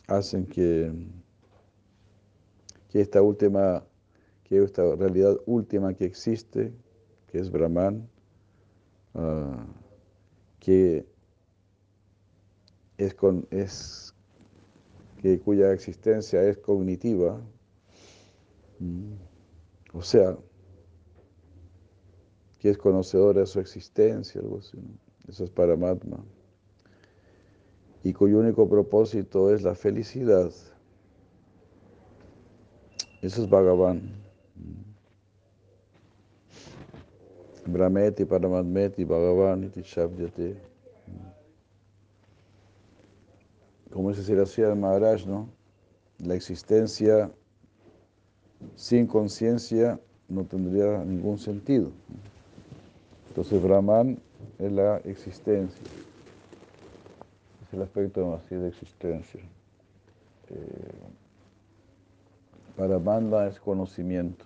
hacen 0.07 0.45
que, 0.45 0.93
que 2.89 3.01
esta 3.01 3.21
última, 3.21 3.83
que 4.45 4.63
esta 4.63 4.95
realidad 4.95 5.37
última 5.45 5.93
que 5.93 6.05
existe, 6.05 6.73
que 7.27 7.39
es 7.39 7.51
Brahman, 7.51 8.07
ah, 9.13 9.65
que 10.59 11.05
es, 12.97 13.13
con, 13.13 13.45
es 13.51 14.15
que 15.21 15.37
cuya 15.41 15.73
existencia 15.73 16.41
es 16.43 16.57
cognitiva, 16.59 17.41
mm, 18.79 19.34
o 19.95 20.01
sea, 20.01 20.37
que 22.59 22.69
es 22.69 22.77
conocedora 22.77 23.39
de 23.39 23.47
su 23.47 23.59
existencia, 23.59 24.41
algo 24.41 24.59
así, 24.59 24.77
eso 25.27 25.43
es 25.43 25.49
Paramatma 25.49 26.23
y 28.05 28.13
cuyo 28.13 28.37
único 28.37 28.69
propósito 28.69 29.51
es 29.51 29.63
la 29.63 29.73
felicidad. 29.73 30.51
Eso 33.23 33.41
es 33.41 33.49
Bhagavan. 33.49 34.13
Brahmeti, 37.65 38.25
Paramatmeti, 38.25 39.05
Bhagavan, 39.05 39.63
Iti 39.63 39.81
Shabdyate. 39.81 40.55
Como 43.91 44.11
dice 44.11 44.21
Siracía 44.21 44.75
Maharaj, 44.75 45.25
¿no? 45.25 45.49
La 46.19 46.35
existencia 46.35 47.31
sin 48.75 49.07
conciencia 49.07 49.99
no 50.27 50.43
tendría 50.43 51.03
ningún 51.03 51.37
sentido. 51.37 51.91
Entonces 53.29 53.61
Brahman 53.61 54.19
es 54.59 54.71
la 54.71 54.97
existencia 54.97 55.81
el 57.75 57.81
aspecto 57.81 58.33
así 58.35 58.55
de 58.55 58.69
existencia. 58.69 59.41
Eh, 60.49 60.91
para 62.77 62.99
Manda 62.99 63.47
es 63.47 63.59
conocimiento. 63.59 64.45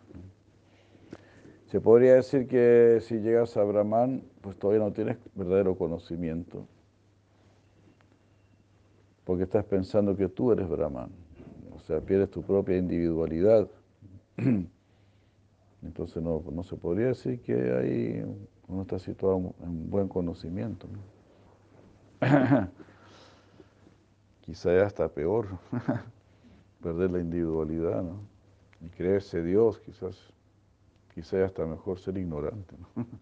Se 1.67 1.79
podría 1.79 2.15
decir 2.15 2.47
que 2.47 2.99
si 3.01 3.19
llegas 3.19 3.55
a 3.57 3.63
Brahman, 3.63 4.23
pues 4.41 4.57
todavía 4.57 4.83
no 4.83 4.91
tienes 4.91 5.17
verdadero 5.35 5.75
conocimiento. 5.77 6.65
Porque 9.23 9.43
estás 9.43 9.63
pensando 9.65 10.15
que 10.15 10.27
tú 10.27 10.51
eres 10.51 10.67
Brahman. 10.67 11.11
O 11.75 11.79
sea, 11.81 12.01
pierdes 12.01 12.31
tu 12.31 12.41
propia 12.41 12.77
individualidad. 12.77 13.67
Entonces 15.83 16.21
no, 16.21 16.43
no 16.51 16.63
se 16.63 16.75
podría 16.75 17.07
decir 17.07 17.41
que 17.41 17.53
ahí 17.53 18.23
uno 18.67 18.81
está 18.81 18.99
situado 18.99 19.53
en 19.61 19.89
buen 19.89 20.07
conocimiento. 20.07 20.87
quizá 24.41 24.73
ya 24.73 24.87
está 24.87 25.07
peor, 25.07 25.47
perder 26.81 27.11
la 27.11 27.19
individualidad, 27.19 28.01
¿no? 28.03 28.21
Y 28.81 28.89
creerse 28.89 29.43
Dios, 29.43 29.79
quizás, 29.79 30.17
quizá 31.13 31.37
ya 31.37 31.45
está 31.45 31.65
mejor 31.65 31.99
ser 31.99 32.17
ignorante, 32.17 32.75
¿no? 32.77 33.05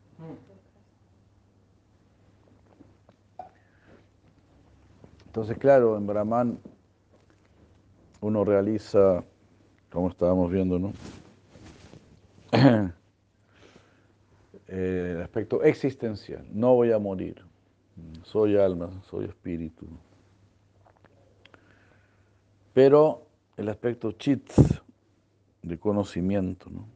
Entonces, 5.26 5.58
claro, 5.60 5.98
en 5.98 6.08
Brahman 6.08 6.60
uno 8.22 8.44
realiza, 8.44 9.24
como 9.92 10.10
estábamos 10.10 10.52
viendo, 10.52 10.80
¿no? 10.80 10.94
el 14.68 15.22
aspecto 15.22 15.64
existencial, 15.64 16.46
no 16.52 16.76
voy 16.76 16.92
a 16.92 17.00
morir, 17.00 17.44
soy 18.24 18.58
alma, 18.58 18.90
soy 19.10 19.26
espíritu. 19.26 19.88
Pero 22.74 23.28
el 23.58 23.70
aspecto 23.70 24.12
chit, 24.12 24.52
de 25.64 25.78
conocimiento, 25.78 26.70
¿no? 26.70 26.88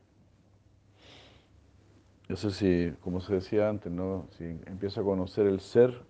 Eso 2.29 2.49
sí, 2.49 2.93
como 3.01 3.19
se 3.19 3.33
decía 3.33 3.67
antes, 3.67 3.91
¿no? 3.91 4.27
Si 4.37 4.45
empieza 4.45 5.01
a 5.01 5.03
conocer 5.03 5.47
el 5.47 5.59
ser, 5.59 6.01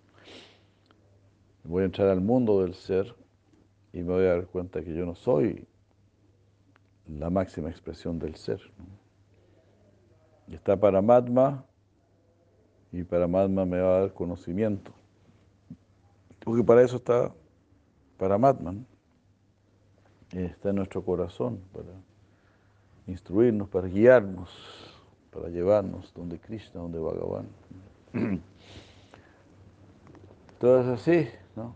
Voy 1.64 1.84
a 1.84 1.86
entrar 1.86 2.08
al 2.08 2.22
mundo 2.22 2.64
del 2.64 2.74
ser 2.74 3.14
y 3.94 4.00
me 4.00 4.14
voy 4.14 4.26
a 4.26 4.36
dar 4.36 4.48
cuenta 4.48 4.84
que 4.84 4.96
yo 4.96 5.06
no 5.06 5.16
soy 5.16 5.68
la 7.18 7.30
máxima 7.30 7.70
expresión 7.70 8.20
del 8.20 8.36
ser. 8.36 8.62
Está 10.50 10.78
Paramatma 10.78 11.66
y 12.92 13.04
Paramatma 13.04 13.66
me 13.66 13.80
va 13.80 13.98
a 13.98 14.00
dar 14.02 14.14
conocimiento. 14.14 14.92
Porque 16.44 16.64
para 16.64 16.82
eso 16.82 16.98
está 16.98 17.34
Paramatma. 18.18 18.76
Está 20.32 20.70
en 20.70 20.76
nuestro 20.76 21.04
corazón 21.04 21.60
para 21.74 21.90
instruirnos, 23.08 23.68
para 23.70 23.88
guiarnos, 23.88 24.50
para 25.32 25.50
llevarnos 25.50 26.14
donde 26.14 26.40
Krishna, 26.40 26.82
donde 26.82 27.00
Bhagavan. 27.00 27.48
Todo 30.60 30.82
es 30.82 30.88
así, 30.88 31.28
¿no? 31.56 31.76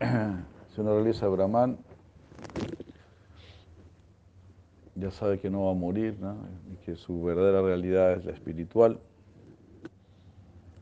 Si 0.72 0.80
uno 0.80 0.94
realiza 0.94 1.28
Brahman, 1.28 1.76
ya 4.94 5.10
sabe 5.10 5.38
que 5.38 5.50
no 5.50 5.64
va 5.64 5.72
a 5.72 5.74
morir, 5.74 6.18
y 6.72 6.76
que 6.84 6.96
su 6.96 7.22
verdadera 7.22 7.62
realidad 7.62 8.12
es 8.12 8.24
la 8.24 8.32
espiritual. 8.32 9.00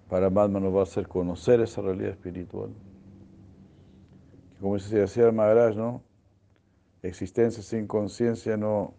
Paramatma 0.08 0.58
nos 0.58 0.74
va 0.74 0.80
a 0.80 0.82
hacer 0.82 1.06
conocer 1.06 1.60
esa 1.60 1.82
realidad 1.82 2.10
espiritual. 2.10 2.70
Como 4.60 4.76
decía 4.76 5.26
el 5.26 5.32
Maharaj, 5.32 5.76
¿no? 5.76 6.02
Existencia 7.02 7.62
sin 7.62 7.86
conciencia 7.86 8.56
no, 8.56 8.94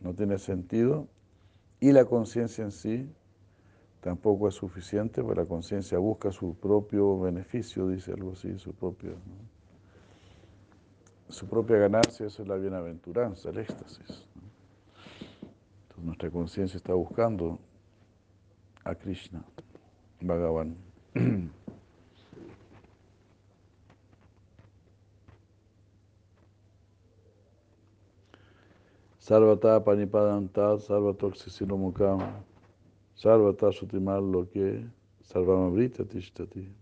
no 0.00 0.12
tiene 0.14 0.38
sentido 0.38 1.08
y 1.80 1.92
la 1.92 2.04
conciencia 2.04 2.62
en 2.62 2.72
sí 2.72 3.08
tampoco 4.02 4.48
es 4.48 4.54
suficiente, 4.54 5.22
porque 5.22 5.40
la 5.40 5.46
conciencia 5.46 5.98
busca 5.98 6.32
su 6.32 6.54
propio 6.54 7.20
beneficio, 7.20 7.88
dice 7.88 8.12
algo 8.12 8.32
así, 8.32 8.58
su 8.58 8.74
propio 8.74 9.14
su 11.32 11.46
propia 11.48 11.78
ganancia, 11.78 12.26
eso 12.26 12.42
es 12.42 12.48
la 12.48 12.56
bienaventuranza, 12.56 13.48
el 13.50 13.58
éxtasis. 13.58 14.28
Entonces 15.82 16.04
nuestra 16.04 16.30
conciencia 16.30 16.76
está 16.76 16.92
buscando 16.92 17.58
a 18.84 18.94
Krishna, 18.94 19.42
Bhagavan. 20.20 20.76
Sarvata 29.18 29.82
panipadantat, 29.84 30.80
sarvatoxisinomukam, 30.80 32.20
sarvata 33.14 33.72
sutimal 33.72 34.30
loke, 34.30 34.84
sarvamabrita 35.22 36.04
tishtati. 36.04 36.81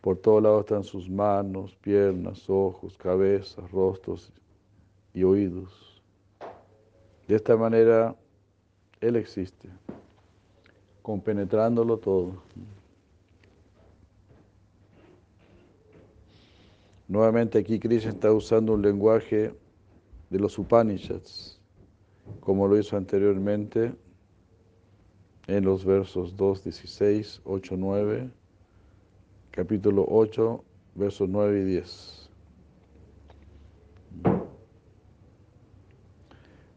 Por 0.00 0.16
todos 0.18 0.42
lados 0.42 0.60
están 0.60 0.84
sus 0.84 1.10
manos, 1.10 1.74
piernas, 1.76 2.48
ojos, 2.48 2.96
cabezas, 2.96 3.70
rostros 3.72 4.32
y 5.12 5.24
oídos. 5.24 6.02
De 7.26 7.34
esta 7.34 7.56
manera, 7.56 8.14
Él 9.00 9.16
existe, 9.16 9.68
compenetrándolo 11.02 11.98
todo. 11.98 12.42
Nuevamente 17.08 17.58
aquí 17.58 17.78
Krishna 17.80 18.12
está 18.12 18.32
usando 18.32 18.74
un 18.74 18.82
lenguaje 18.82 19.52
de 20.30 20.38
los 20.38 20.58
Upanishads, 20.58 21.58
como 22.40 22.68
lo 22.68 22.78
hizo 22.78 22.96
anteriormente 22.96 23.94
en 25.48 25.64
los 25.64 25.84
versos 25.84 26.36
2, 26.36 26.64
16, 26.64 27.40
8, 27.44 27.74
9 27.78 28.30
capítulo 29.58 30.06
8, 30.08 30.64
versos 30.94 31.28
9 31.28 31.60
y 31.62 31.64
10. 31.64 32.30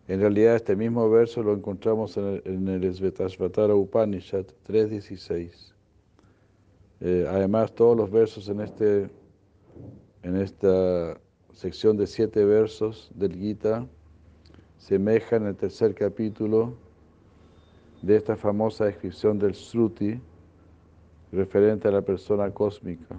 En 0.07 0.19
realidad 0.19 0.55
este 0.55 0.75
mismo 0.75 1.07
verso 1.07 1.43
lo 1.43 1.53
encontramos 1.53 2.17
en 2.17 2.41
el, 2.43 2.73
en 2.83 2.91
Svetashvatara 2.91 3.75
Upanishad 3.75 4.45
3.16. 4.67 5.73
Eh, 7.01 7.27
además, 7.29 7.71
todos 7.75 7.95
los 7.95 8.09
versos 8.09 8.49
en, 8.49 8.61
este, 8.61 9.11
en 10.23 10.37
esta 10.37 11.21
sección 11.53 11.97
de 11.97 12.07
siete 12.07 12.43
versos 12.43 13.11
del 13.13 13.35
Gita 13.35 13.85
semejan 14.79 15.45
el 15.45 15.55
tercer 15.55 15.93
capítulo 15.93 16.73
de 18.01 18.15
esta 18.15 18.35
famosa 18.35 18.85
descripción 18.85 19.37
del 19.37 19.53
Sruti, 19.53 20.19
referente 21.31 21.87
a 21.87 21.91
la 21.91 22.01
persona 22.01 22.51
cósmica. 22.51 23.15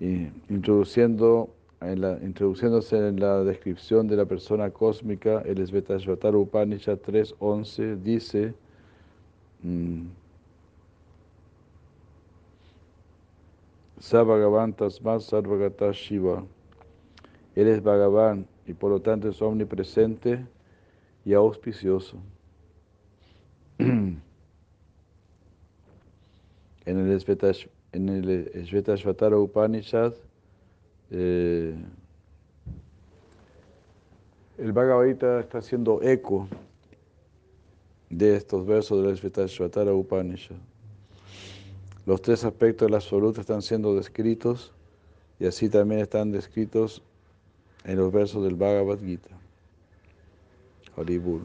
Y 0.00 0.28
introduciendo 0.48 1.50
en 1.80 2.00
la, 2.00 2.18
introduciéndose 2.22 2.96
en 2.96 3.20
la 3.20 3.44
descripción 3.44 4.08
de 4.08 4.16
la 4.16 4.24
persona 4.24 4.70
cósmica, 4.70 5.42
el 5.44 5.64
Svetashvatara 5.66 6.36
Upanishad 6.36 6.98
3.11 6.98 7.96
dice 8.02 8.54
Sabhagavan 14.00 14.72
Tasmat 14.72 15.20
Sarvagata 15.20 15.92
Shiva. 15.92 16.44
Él 17.54 17.68
es 17.68 17.82
Bhagavan 17.82 18.46
y 18.66 18.72
por 18.72 18.90
lo 18.90 19.00
tanto 19.00 19.28
es 19.28 19.40
omnipresente 19.40 20.44
y 21.24 21.34
auspicioso. 21.34 22.18
en 23.78 24.20
el 26.84 27.20
Svetash, 27.20 27.66
en 27.92 28.08
el 28.08 29.34
Upanishad, 29.34 30.14
eh, 31.10 31.74
el 34.58 34.72
Bhagavad 34.72 35.06
Gita 35.06 35.40
está 35.40 35.58
haciendo 35.58 36.02
eco 36.02 36.48
de 38.10 38.36
estos 38.36 38.66
versos 38.66 39.04
del 39.04 39.16
Svetashvatara 39.16 39.92
Upanishad. 39.92 40.56
Los 42.04 42.20
tres 42.20 42.44
aspectos 42.44 42.86
del 42.86 42.94
absoluto 42.94 43.40
están 43.40 43.62
siendo 43.62 43.94
descritos 43.94 44.72
y 45.38 45.46
así 45.46 45.68
también 45.68 46.00
están 46.00 46.32
descritos 46.32 47.02
en 47.84 47.96
los 47.96 48.12
versos 48.12 48.44
del 48.44 48.54
Bhagavad 48.54 48.98
Gita. 48.98 49.41
Haribur. 50.96 51.40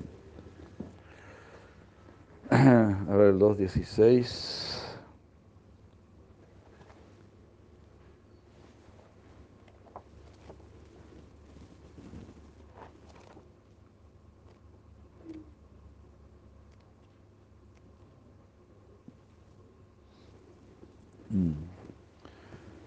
A 2.49 3.15
ver, 3.15 3.27
el 3.33 3.39
2.16. 3.39 4.77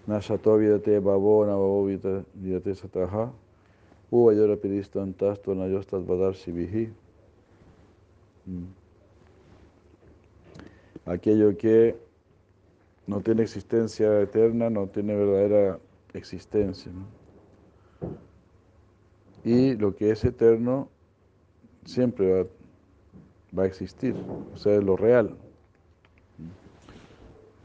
Nashato 0.07 0.57
vidate 0.57 0.99
babo 0.99 1.45
na 1.45 1.55
babo 1.55 1.85
sataha. 2.75 3.31
Vadar 6.05 6.35
sivihi. 6.35 6.89
Mm. 8.45 8.65
Aquello 11.05 11.55
que 11.57 11.95
no 13.07 13.21
tiene 13.21 13.43
existencia 13.43 14.21
eterna, 14.21 14.69
no 14.69 14.87
tiene 14.87 15.15
verdadera 15.15 15.79
existencia. 16.13 16.91
Y 19.45 19.75
lo 19.75 19.95
que 19.95 20.11
es 20.11 20.25
eterno 20.25 20.89
siempre 21.85 22.43
va, 22.43 22.49
va, 23.57 23.63
a 23.63 23.65
existir, 23.65 24.13
o 24.53 24.57
sea, 24.57 24.75
es 24.75 24.83
lo 24.83 24.97
real. 24.97 25.37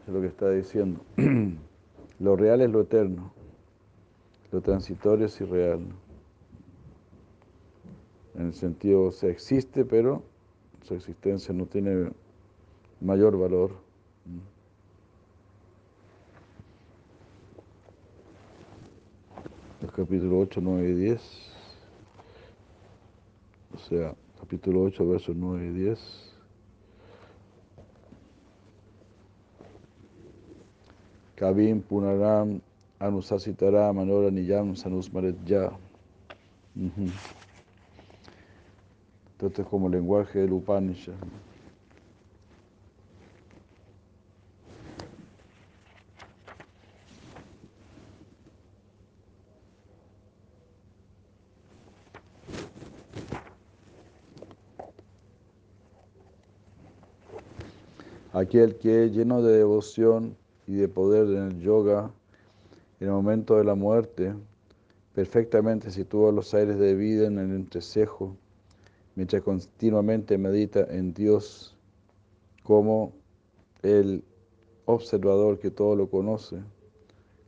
Es 0.06 0.14
lo 0.14 0.20
que 0.20 0.28
está 0.28 0.48
diciendo. 0.50 1.00
lo 2.20 2.36
real 2.36 2.60
es 2.60 2.70
lo 2.70 2.82
eterno, 2.82 3.32
lo 4.52 4.60
transitorio 4.60 5.26
es 5.26 5.40
irreal 5.40 5.80
en 8.36 8.46
el 8.46 8.54
sentido, 8.54 9.12
se 9.12 9.30
existe, 9.30 9.84
pero 9.84 10.22
su 10.82 10.94
existencia 10.94 11.54
no 11.54 11.66
tiene 11.66 12.10
mayor 13.00 13.38
valor. 13.38 13.72
El 19.82 19.90
capítulo 19.92 20.40
8, 20.40 20.60
9 20.62 20.88
y 20.88 20.94
10, 20.94 21.20
o 23.74 23.78
sea, 23.78 24.14
capítulo 24.38 24.82
8, 24.82 25.08
versos 25.08 25.36
9 25.36 25.66
y 25.66 25.70
10. 25.70 26.32
Kavim 31.36 31.82
Punaram 31.82 32.60
Anusasitaram 32.98 33.94
Manora 33.94 34.30
Niyam 34.30 34.74
Sanusmaret 34.74 35.36
Ya. 35.44 35.70
Todo 39.36 39.48
esto 39.48 39.62
es 39.62 39.68
como 39.68 39.88
el 39.88 39.92
lenguaje 39.92 40.38
del 40.38 40.52
Upanishad. 40.52 41.12
Aquel 58.32 58.76
que 58.76 59.10
lleno 59.10 59.42
de 59.42 59.58
devoción 59.58 60.36
y 60.66 60.76
de 60.76 60.88
poder 60.88 61.26
en 61.26 61.52
el 61.52 61.60
yoga, 61.60 62.10
en 63.00 63.08
el 63.08 63.12
momento 63.12 63.56
de 63.56 63.64
la 63.64 63.74
muerte, 63.74 64.34
perfectamente 65.14 65.90
sitúa 65.90 66.32
los 66.32 66.54
aires 66.54 66.78
de 66.78 66.94
vida 66.94 67.26
en 67.26 67.38
el 67.38 67.50
entrecejo 67.54 68.36
mientras 69.16 69.42
continuamente 69.42 70.38
medita 70.38 70.86
en 70.90 71.12
Dios 71.12 71.74
como 72.62 73.12
el 73.82 74.22
observador 74.84 75.58
que 75.58 75.70
todo 75.70 75.96
lo 75.96 76.08
conoce, 76.08 76.58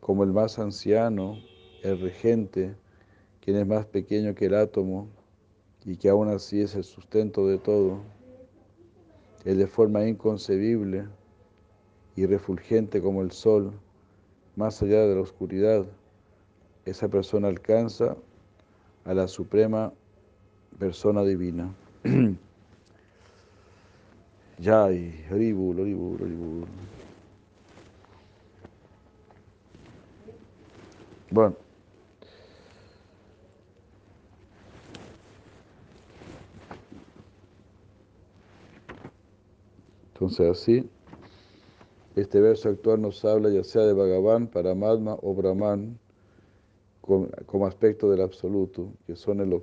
como 0.00 0.24
el 0.24 0.32
más 0.32 0.58
anciano, 0.58 1.38
el 1.82 2.00
regente, 2.00 2.74
quien 3.40 3.58
es 3.58 3.66
más 3.66 3.86
pequeño 3.86 4.34
que 4.34 4.46
el 4.46 4.54
átomo 4.54 5.08
y 5.84 5.96
que 5.96 6.08
aún 6.08 6.28
así 6.28 6.60
es 6.62 6.74
el 6.74 6.84
sustento 6.84 7.46
de 7.46 7.58
todo, 7.58 8.00
el 9.44 9.58
de 9.58 9.66
forma 9.66 10.06
inconcebible 10.06 11.06
y 12.16 12.26
refulgente 12.26 13.02
como 13.02 13.22
el 13.22 13.30
sol, 13.30 13.72
más 14.56 14.82
allá 14.82 15.06
de 15.06 15.14
la 15.14 15.20
oscuridad, 15.20 15.86
esa 16.84 17.08
persona 17.08 17.48
alcanza 17.48 18.16
a 19.04 19.14
la 19.14 19.28
suprema 19.28 19.92
persona 20.78 21.24
divina. 21.24 21.74
Yay, 24.58 25.24
Haribul, 25.30 25.80
Haribul, 25.80 26.20
Haribul. 26.20 26.66
Bueno. 31.30 31.56
Entonces 40.14 40.50
así, 40.50 40.90
este 42.16 42.40
verso 42.40 42.68
actual 42.68 43.00
nos 43.00 43.24
habla 43.24 43.50
ya 43.50 43.62
sea 43.62 43.82
de 43.82 43.92
Bhagavan, 43.92 44.48
Paramatma 44.48 45.16
o 45.22 45.32
Brahman, 45.32 45.96
como, 47.00 47.66
aspecto 47.66 48.10
del 48.10 48.22
absoluto, 48.22 48.92
que, 49.06 49.14
son 49.14 49.40
el, 49.40 49.62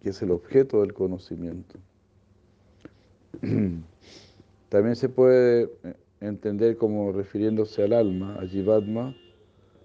que 0.00 0.10
es 0.10 0.22
el 0.22 0.30
objeto 0.30 0.80
del 0.80 0.94
conocimiento. 0.94 1.78
También 4.68 4.96
se 4.96 5.08
puede 5.08 5.70
eh, 5.82 5.94
entender 6.20 6.76
como 6.76 7.12
refiriéndose 7.12 7.82
al 7.82 7.92
alma, 7.92 8.36
a 8.40 8.46
Jivatma, 8.46 9.14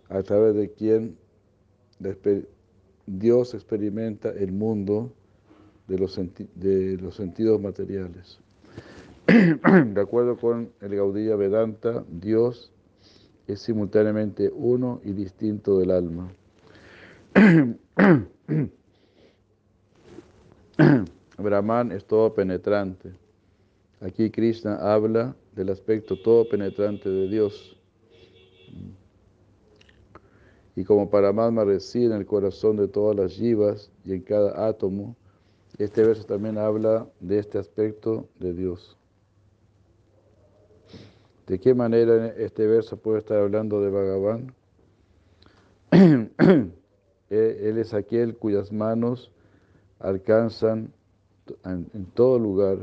a 0.10 0.22
través 0.24 0.56
de 0.56 0.72
quien 0.72 1.18
Dios 3.08 3.54
experimenta 3.54 4.30
el 4.30 4.52
mundo 4.52 5.12
de 5.88 6.00
los, 6.00 6.20
de 6.56 6.98
los 6.98 7.16
sentidos 7.16 7.62
materiales. 7.62 8.40
De 9.28 10.02
acuerdo 10.02 10.38
con 10.38 10.72
el 10.82 10.96
Gaudilla 10.96 11.36
Vedanta, 11.36 12.06
Dios 12.10 12.72
es 13.48 13.60
simultáneamente 13.62 14.52
uno 14.54 15.02
y 15.04 15.14
distinto 15.14 15.80
del 15.80 15.92
alma. 15.92 16.32
Brahman 21.38 21.92
es 21.92 22.06
todo 22.06 22.34
penetrante. 22.34 23.14
Aquí 24.02 24.30
Krishna 24.30 24.76
habla 24.76 25.36
del 25.54 25.70
aspecto 25.70 26.18
todo 26.22 26.48
penetrante 26.48 27.10
de 27.10 27.28
Dios. 27.30 27.78
Y 30.76 30.84
como 30.84 31.10
Paramatma 31.10 31.64
reside 31.64 32.08
en 32.08 32.20
el 32.20 32.26
corazón 32.26 32.76
de 32.76 32.90
todas 32.90 33.16
las 33.16 33.38
yivas 33.38 33.90
y 34.04 34.14
en 34.14 34.22
cada 34.22 34.68
átomo, 34.68 35.16
este 35.78 36.04
verso 36.04 36.26
también 36.26 36.58
habla 36.58 37.08
de 37.22 37.40
este 37.40 37.58
aspecto 37.58 38.28
de 38.40 38.54
Dios. 38.54 38.98
¿De 41.48 41.60
qué 41.60 41.74
manera 41.74 42.28
este 42.38 42.66
verso 42.68 42.98
puede 42.98 43.20
estar 43.20 43.38
hablando 43.38 43.80
de 43.80 43.90
Bhagavan? 43.90 44.54
Él 47.30 47.78
es 47.78 47.94
aquel 47.94 48.36
cuyas 48.36 48.72
manos 48.72 49.32
alcanzan 50.00 50.94
en 51.64 52.06
todo 52.14 52.40
lugar. 52.40 52.78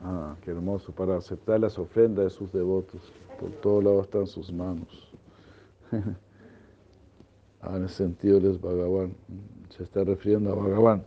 Ah, 0.00 0.36
qué 0.42 0.50
hermoso, 0.50 0.92
para 0.92 1.16
aceptar 1.16 1.60
las 1.60 1.78
ofrendas 1.78 2.24
de 2.24 2.30
sus 2.30 2.52
devotos. 2.52 3.00
Por 3.40 3.50
todos 3.60 3.82
lados 3.82 4.04
están 4.04 4.26
sus 4.26 4.52
manos. 4.52 5.12
ah, 7.62 7.76
en 7.76 7.84
ese 7.84 7.94
sentido 7.94 8.38
él 8.38 8.46
es 8.46 8.60
Bhagavan. 8.60 9.14
Se 9.70 9.82
está 9.82 10.04
refiriendo 10.04 10.52
a 10.52 10.54
Bhagavan. 10.54 11.04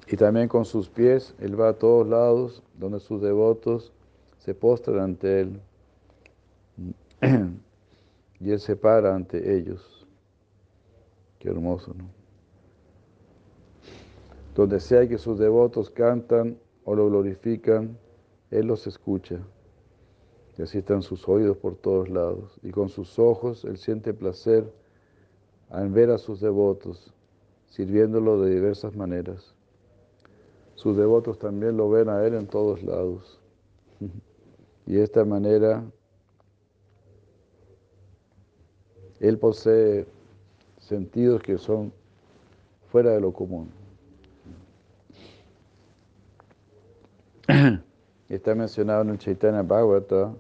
Y 0.07 0.17
también 0.17 0.47
con 0.47 0.65
sus 0.65 0.87
pies, 0.87 1.33
Él 1.39 1.59
va 1.59 1.69
a 1.69 1.73
todos 1.73 2.07
lados 2.07 2.61
donde 2.77 2.99
sus 2.99 3.21
devotos 3.21 3.91
se 4.37 4.53
postran 4.53 4.99
ante 4.99 5.41
Él. 5.41 5.59
Y 8.45 8.51
Él 8.51 8.59
se 8.59 8.75
para 8.75 9.15
ante 9.15 9.57
ellos. 9.57 10.05
Qué 11.39 11.49
hermoso, 11.49 11.95
¿no? 11.95 12.05
Donde 14.53 14.79
sea 14.79 15.07
que 15.09 15.17
sus 15.17 15.39
devotos 15.39 15.89
cantan 15.89 16.59
o 16.83 16.93
lo 16.93 17.07
glorifican, 17.07 17.97
Él 18.51 18.67
los 18.67 18.85
escucha. 18.85 19.39
Y 20.59 20.61
así 20.61 20.77
están 20.77 21.01
sus 21.01 21.27
oídos 21.27 21.57
por 21.57 21.75
todos 21.75 22.07
lados. 22.07 22.59
Y 22.61 22.69
con 22.69 22.87
sus 22.87 23.17
ojos 23.17 23.65
Él 23.65 23.77
siente 23.77 24.13
placer 24.13 24.71
al 25.71 25.89
ver 25.89 26.11
a 26.11 26.19
sus 26.19 26.39
devotos, 26.39 27.15
sirviéndolo 27.65 28.39
de 28.43 28.53
diversas 28.53 28.95
maneras. 28.95 29.55
Sus 30.75 30.95
devotos 30.95 31.39
también 31.39 31.77
lo 31.77 31.89
ven 31.89 32.09
a 32.09 32.23
Él 32.23 32.35
en 32.35 32.45
todos 32.45 32.83
lados. 32.83 33.41
Y 34.87 34.93
de 34.93 35.03
esta 35.03 35.25
manera, 35.25 35.83
Él 39.19 39.37
posee 39.37 40.05
sentidos 40.79 41.41
que 41.41 41.57
son 41.57 41.91
fuera 42.91 43.11
de 43.11 43.21
lo 43.21 43.31
común. 43.31 43.69
Está 48.29 48.55
mencionado 48.55 49.03
en 49.03 49.09
el 49.09 49.17
Chaitanya 49.17 49.61
Bhagavata, 49.61 50.33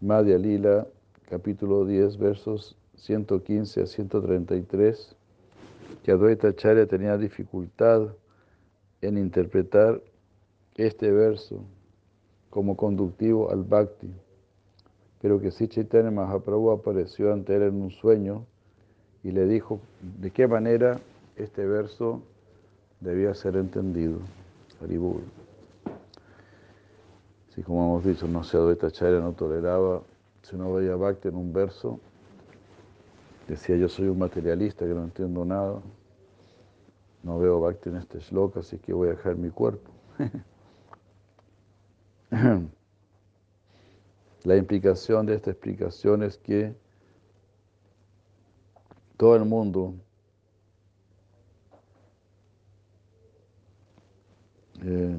Madhya 0.00 0.38
Lila, 0.38 0.86
capítulo 1.28 1.84
10, 1.84 2.18
versos 2.18 2.76
115 2.96 3.82
a 3.82 3.86
133, 3.86 5.16
que 6.02 6.12
Advaita 6.12 6.48
Acharya 6.48 6.86
tenía 6.86 7.16
dificultad 7.16 8.08
en 9.00 9.18
interpretar 9.18 10.02
este 10.76 11.10
verso 11.10 11.64
como 12.50 12.76
conductivo 12.76 13.50
al 13.50 13.62
bhakti, 13.64 14.08
pero 15.24 15.40
que 15.40 15.50
si 15.50 15.68
Chaitanya 15.68 16.10
Mahaprabhu 16.10 16.70
apareció 16.70 17.32
ante 17.32 17.56
él 17.56 17.62
en 17.62 17.80
un 17.80 17.90
sueño 17.90 18.44
y 19.22 19.30
le 19.30 19.46
dijo 19.46 19.80
de 20.20 20.30
qué 20.30 20.46
manera 20.46 21.00
este 21.36 21.64
verso 21.64 22.20
debía 23.00 23.32
ser 23.32 23.56
entendido. 23.56 24.18
Haribur. 24.82 25.22
Así 27.50 27.62
como 27.62 27.86
hemos 27.86 28.04
dicho, 28.04 28.28
no 28.28 28.40
Advaita 28.40 28.88
Acharya 28.88 29.20
no 29.20 29.32
toleraba, 29.32 30.02
si 30.42 30.56
no 30.56 30.74
veía 30.74 30.94
bhakti 30.94 31.28
en 31.28 31.36
un 31.36 31.54
verso, 31.54 31.98
decía 33.48 33.76
yo 33.78 33.88
soy 33.88 34.08
un 34.08 34.18
materialista 34.18 34.84
que 34.84 34.92
no 34.92 35.04
entiendo 35.04 35.42
nada. 35.46 35.80
No 37.22 37.38
veo 37.38 37.60
Bhakti 37.60 37.88
en 37.88 37.96
este 37.96 38.18
shloka, 38.18 38.60
así 38.60 38.76
que 38.76 38.92
voy 38.92 39.08
a 39.08 39.12
dejar 39.12 39.36
mi 39.36 39.48
cuerpo. 39.48 39.90
La 44.44 44.56
implicación 44.56 45.24
de 45.24 45.34
esta 45.36 45.50
explicación 45.50 46.22
es 46.22 46.36
que 46.36 46.74
todo 49.16 49.36
el 49.36 49.46
mundo 49.46 49.94
eh, 54.82 55.16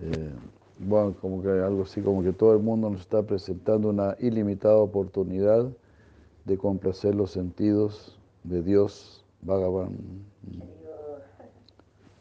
eh, 0.00 0.32
bueno, 0.78 1.16
como 1.20 1.42
que 1.42 1.48
algo 1.48 1.82
así, 1.82 2.00
como 2.02 2.22
que 2.22 2.32
todo 2.32 2.52
el 2.52 2.60
mundo 2.62 2.88
nos 2.88 3.00
está 3.00 3.24
presentando 3.24 3.88
una 3.88 4.16
ilimitada 4.20 4.76
oportunidad 4.76 5.72
de 6.44 6.56
complacer 6.56 7.16
los 7.16 7.32
sentidos 7.32 8.16
de 8.44 8.62
Dios, 8.62 9.24
Bhagavan. 9.42 9.96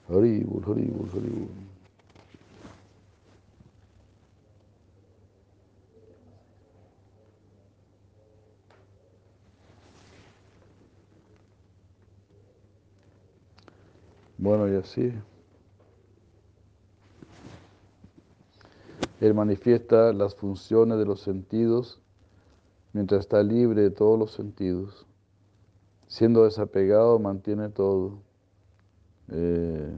Haribul, 0.10 0.64
Haribul, 0.64 1.10
Haribul. 1.10 1.74
Bueno, 14.38 14.68
y 14.68 14.76
así. 14.76 15.14
Él 19.22 19.34
manifiesta 19.34 20.12
las 20.12 20.36
funciones 20.36 20.98
de 20.98 21.06
los 21.06 21.22
sentidos 21.22 22.02
mientras 22.92 23.22
está 23.22 23.42
libre 23.42 23.84
de 23.84 23.90
todos 23.90 24.20
los 24.20 24.32
sentidos. 24.32 25.06
Siendo 26.08 26.44
desapegado, 26.44 27.20
mantiene 27.20 27.70
todo. 27.70 28.20
Eh, 29.32 29.92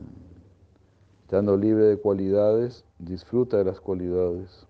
estando 1.24 1.58
libre 1.58 1.86
de 1.86 1.98
cualidades, 1.98 2.86
disfruta 3.00 3.58
de 3.58 3.66
las 3.66 3.80
cualidades. 3.80 4.68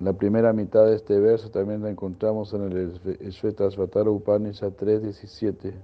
La 0.00 0.12
primera 0.14 0.52
mitad 0.52 0.86
de 0.86 0.96
este 0.96 1.20
verso 1.20 1.50
también 1.50 1.82
la 1.82 1.90
encontramos 1.90 2.52
en 2.54 2.72
el 2.72 2.92
Shvetasvatara 3.30 4.10
Upanishad 4.10 4.72
3.17. 4.72 5.74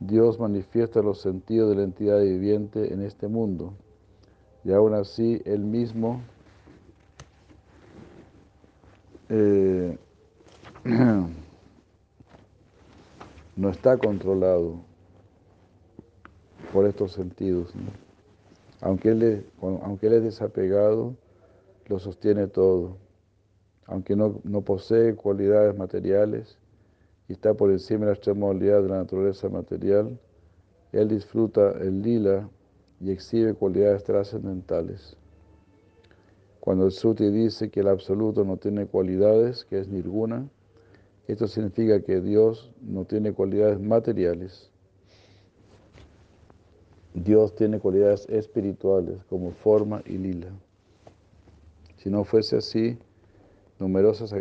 Dios 0.00 0.38
manifiesta 0.38 1.02
los 1.02 1.20
sentidos 1.20 1.70
de 1.70 1.76
la 1.76 1.82
entidad 1.82 2.20
viviente 2.20 2.92
en 2.92 3.02
este 3.02 3.26
mundo 3.26 3.74
y 4.64 4.72
aún 4.72 4.94
así 4.94 5.42
Él 5.44 5.60
mismo 5.60 6.22
eh, 9.28 9.98
no 13.56 13.68
está 13.70 13.98
controlado 13.98 14.87
por 16.72 16.86
estos 16.86 17.12
sentidos. 17.12 17.72
Aunque, 18.80 19.10
él 19.10 19.22
es, 19.22 19.44
aunque 19.60 20.06
Él 20.06 20.14
es 20.14 20.22
desapegado, 20.22 21.14
lo 21.86 21.98
sostiene 21.98 22.46
todo. 22.46 22.96
Aunque 23.86 24.14
no, 24.14 24.40
no 24.44 24.62
posee 24.62 25.14
cualidades 25.14 25.76
materiales 25.76 26.58
y 27.28 27.32
está 27.32 27.54
por 27.54 27.70
encima 27.70 28.00
de 28.00 28.06
la 28.06 28.12
extremidad 28.12 28.82
de 28.82 28.88
la 28.88 28.98
naturaleza 28.98 29.48
material, 29.48 30.18
Él 30.92 31.08
disfruta 31.08 31.72
el 31.80 32.02
lila 32.02 32.48
y 33.00 33.10
exhibe 33.10 33.54
cualidades 33.54 34.04
trascendentales. 34.04 35.16
Cuando 36.60 36.86
el 36.86 36.92
Suti 36.92 37.30
dice 37.30 37.70
que 37.70 37.80
el 37.80 37.88
absoluto 37.88 38.44
no 38.44 38.58
tiene 38.58 38.86
cualidades, 38.86 39.64
que 39.64 39.78
es 39.78 39.88
ninguna, 39.88 40.48
esto 41.26 41.46
significa 41.46 42.00
que 42.00 42.20
Dios 42.20 42.72
no 42.82 43.04
tiene 43.04 43.32
cualidades 43.32 43.80
materiales. 43.80 44.67
Dios 47.14 47.54
tiene 47.54 47.80
cualidades 47.80 48.26
espirituales 48.28 49.24
como 49.28 49.52
forma 49.52 50.02
y 50.06 50.18
lila. 50.18 50.50
Si 51.96 52.10
no 52.10 52.24
fuese 52.24 52.56
así, 52.56 52.98
numerosas 53.78 54.34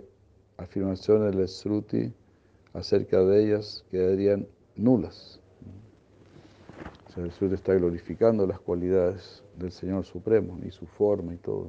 afirmaciones 0.57 1.35
del 1.35 1.47
Sruti 1.47 2.13
acerca 2.73 3.23
de 3.23 3.43
ellas 3.43 3.83
quedarían 3.89 4.47
nulas. 4.75 5.39
O 7.17 7.21
el 7.21 7.31
Sruti 7.31 7.55
está 7.55 7.73
glorificando 7.73 8.45
las 8.45 8.59
cualidades 8.59 9.43
del 9.57 9.71
Señor 9.71 10.05
Supremo 10.05 10.59
y 10.63 10.69
su 10.69 10.85
forma 10.85 11.33
y 11.33 11.37
todo. 11.37 11.67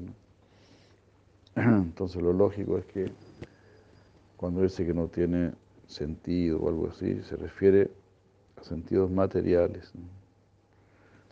Entonces 1.57 2.20
lo 2.20 2.34
lógico 2.34 2.76
es 2.76 2.84
que 2.84 3.11
cuando 4.36 4.62
dice 4.62 4.84
que 4.84 4.92
no 4.92 5.09
tiene 5.09 5.53
sentido 5.86 6.61
o 6.61 6.68
algo 6.68 6.88
así, 6.88 7.22
se 7.22 7.36
refiere 7.36 7.90
a 8.57 8.62
sentidos 8.62 9.11
materiales. 9.11 9.90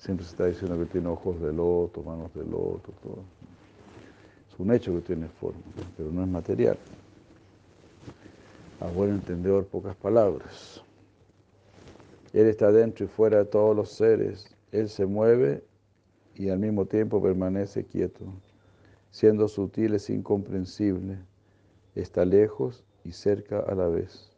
Siempre 0.06 0.24
se 0.24 0.30
está 0.30 0.46
diciendo 0.46 0.78
que 0.78 0.84
tiene 0.84 1.08
ojos 1.08 1.40
de 1.40 1.52
loto, 1.52 2.00
manos 2.00 2.32
de 2.32 2.44
loto, 2.44 2.92
todo. 3.02 3.24
Es 4.48 4.56
un 4.56 4.72
hecho 4.72 4.94
que 4.94 5.00
tiene 5.00 5.26
forma, 5.26 5.58
pero 5.96 6.12
no 6.12 6.22
es 6.22 6.28
material. 6.28 6.78
A 8.78 8.86
buen 8.86 9.10
entendedor, 9.10 9.66
pocas 9.66 9.96
palabras. 9.96 10.80
Él 12.32 12.46
está 12.46 12.70
dentro 12.70 13.04
y 13.04 13.08
fuera 13.08 13.38
de 13.38 13.46
todos 13.46 13.74
los 13.74 13.90
seres. 13.90 14.56
Él 14.70 14.88
se 14.88 15.06
mueve 15.06 15.64
y 16.36 16.50
al 16.50 16.60
mismo 16.60 16.86
tiempo 16.86 17.20
permanece 17.20 17.82
quieto. 17.82 18.26
Siendo 19.10 19.48
sutil 19.48 19.94
es 19.94 20.08
incomprensible. 20.08 21.18
Está 21.96 22.24
lejos 22.24 22.84
y 23.02 23.10
cerca 23.10 23.58
a 23.58 23.74
la 23.74 23.88
vez. 23.88 24.30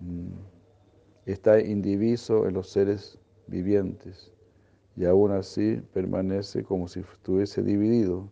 Mm. 0.00 0.28
Está 1.24 1.58
indiviso 1.58 2.46
en 2.46 2.52
los 2.52 2.68
seres 2.68 3.18
vivientes 3.46 4.31
y 4.96 5.04
aún 5.04 5.32
así 5.32 5.82
permanece 5.92 6.62
como 6.64 6.88
si 6.88 7.00
estuviese 7.00 7.62
dividido. 7.62 8.28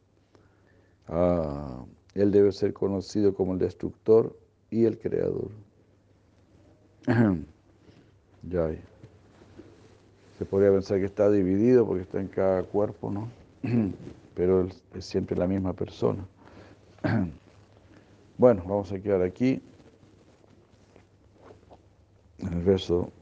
Ah, 1.08 1.84
él 2.14 2.30
debe 2.30 2.52
ser 2.52 2.72
conocido 2.72 3.34
como 3.34 3.54
el 3.54 3.58
destructor 3.58 4.36
y 4.70 4.84
el 4.84 4.98
creador. 4.98 5.50
ya. 8.42 8.70
Se 10.38 10.44
podría 10.44 10.70
pensar 10.70 10.98
que 10.98 11.06
está 11.06 11.30
dividido 11.30 11.86
porque 11.86 12.02
está 12.02 12.20
en 12.20 12.28
cada 12.28 12.62
cuerpo, 12.62 13.11
¿no? 13.11 13.28
Pero 14.34 14.68
es 14.94 15.04
siempre 15.04 15.36
la 15.36 15.46
misma 15.46 15.72
persona. 15.72 16.26
Bueno, 18.38 18.62
vamos 18.66 18.90
a 18.90 18.98
quedar 18.98 19.20
aquí 19.20 19.61
en 22.38 22.52
el 22.54 22.64
verso 22.64 23.12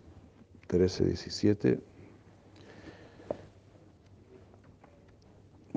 13, 0.69 1.07
17. 1.07 1.81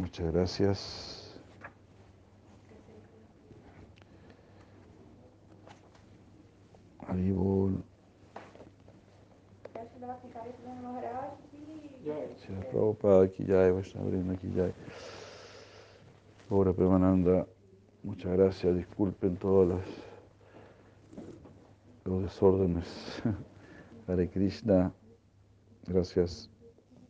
Muchas 0.01 0.33
gracias. 0.33 1.39
Haribol. 7.07 7.83
Prabhupada, 12.71 13.25
aquí 13.25 13.45
ya 13.45 13.65
hay. 13.65 14.73
Ahora, 16.49 16.73
Premananda. 16.73 17.45
Muchas 18.01 18.31
gracias, 18.31 18.75
disculpen 18.75 19.37
todos 19.37 19.79
los 22.05 22.23
desórdenes. 22.23 23.21
Hare 24.07 24.27
Krishna, 24.27 24.91
gracias 25.85 26.49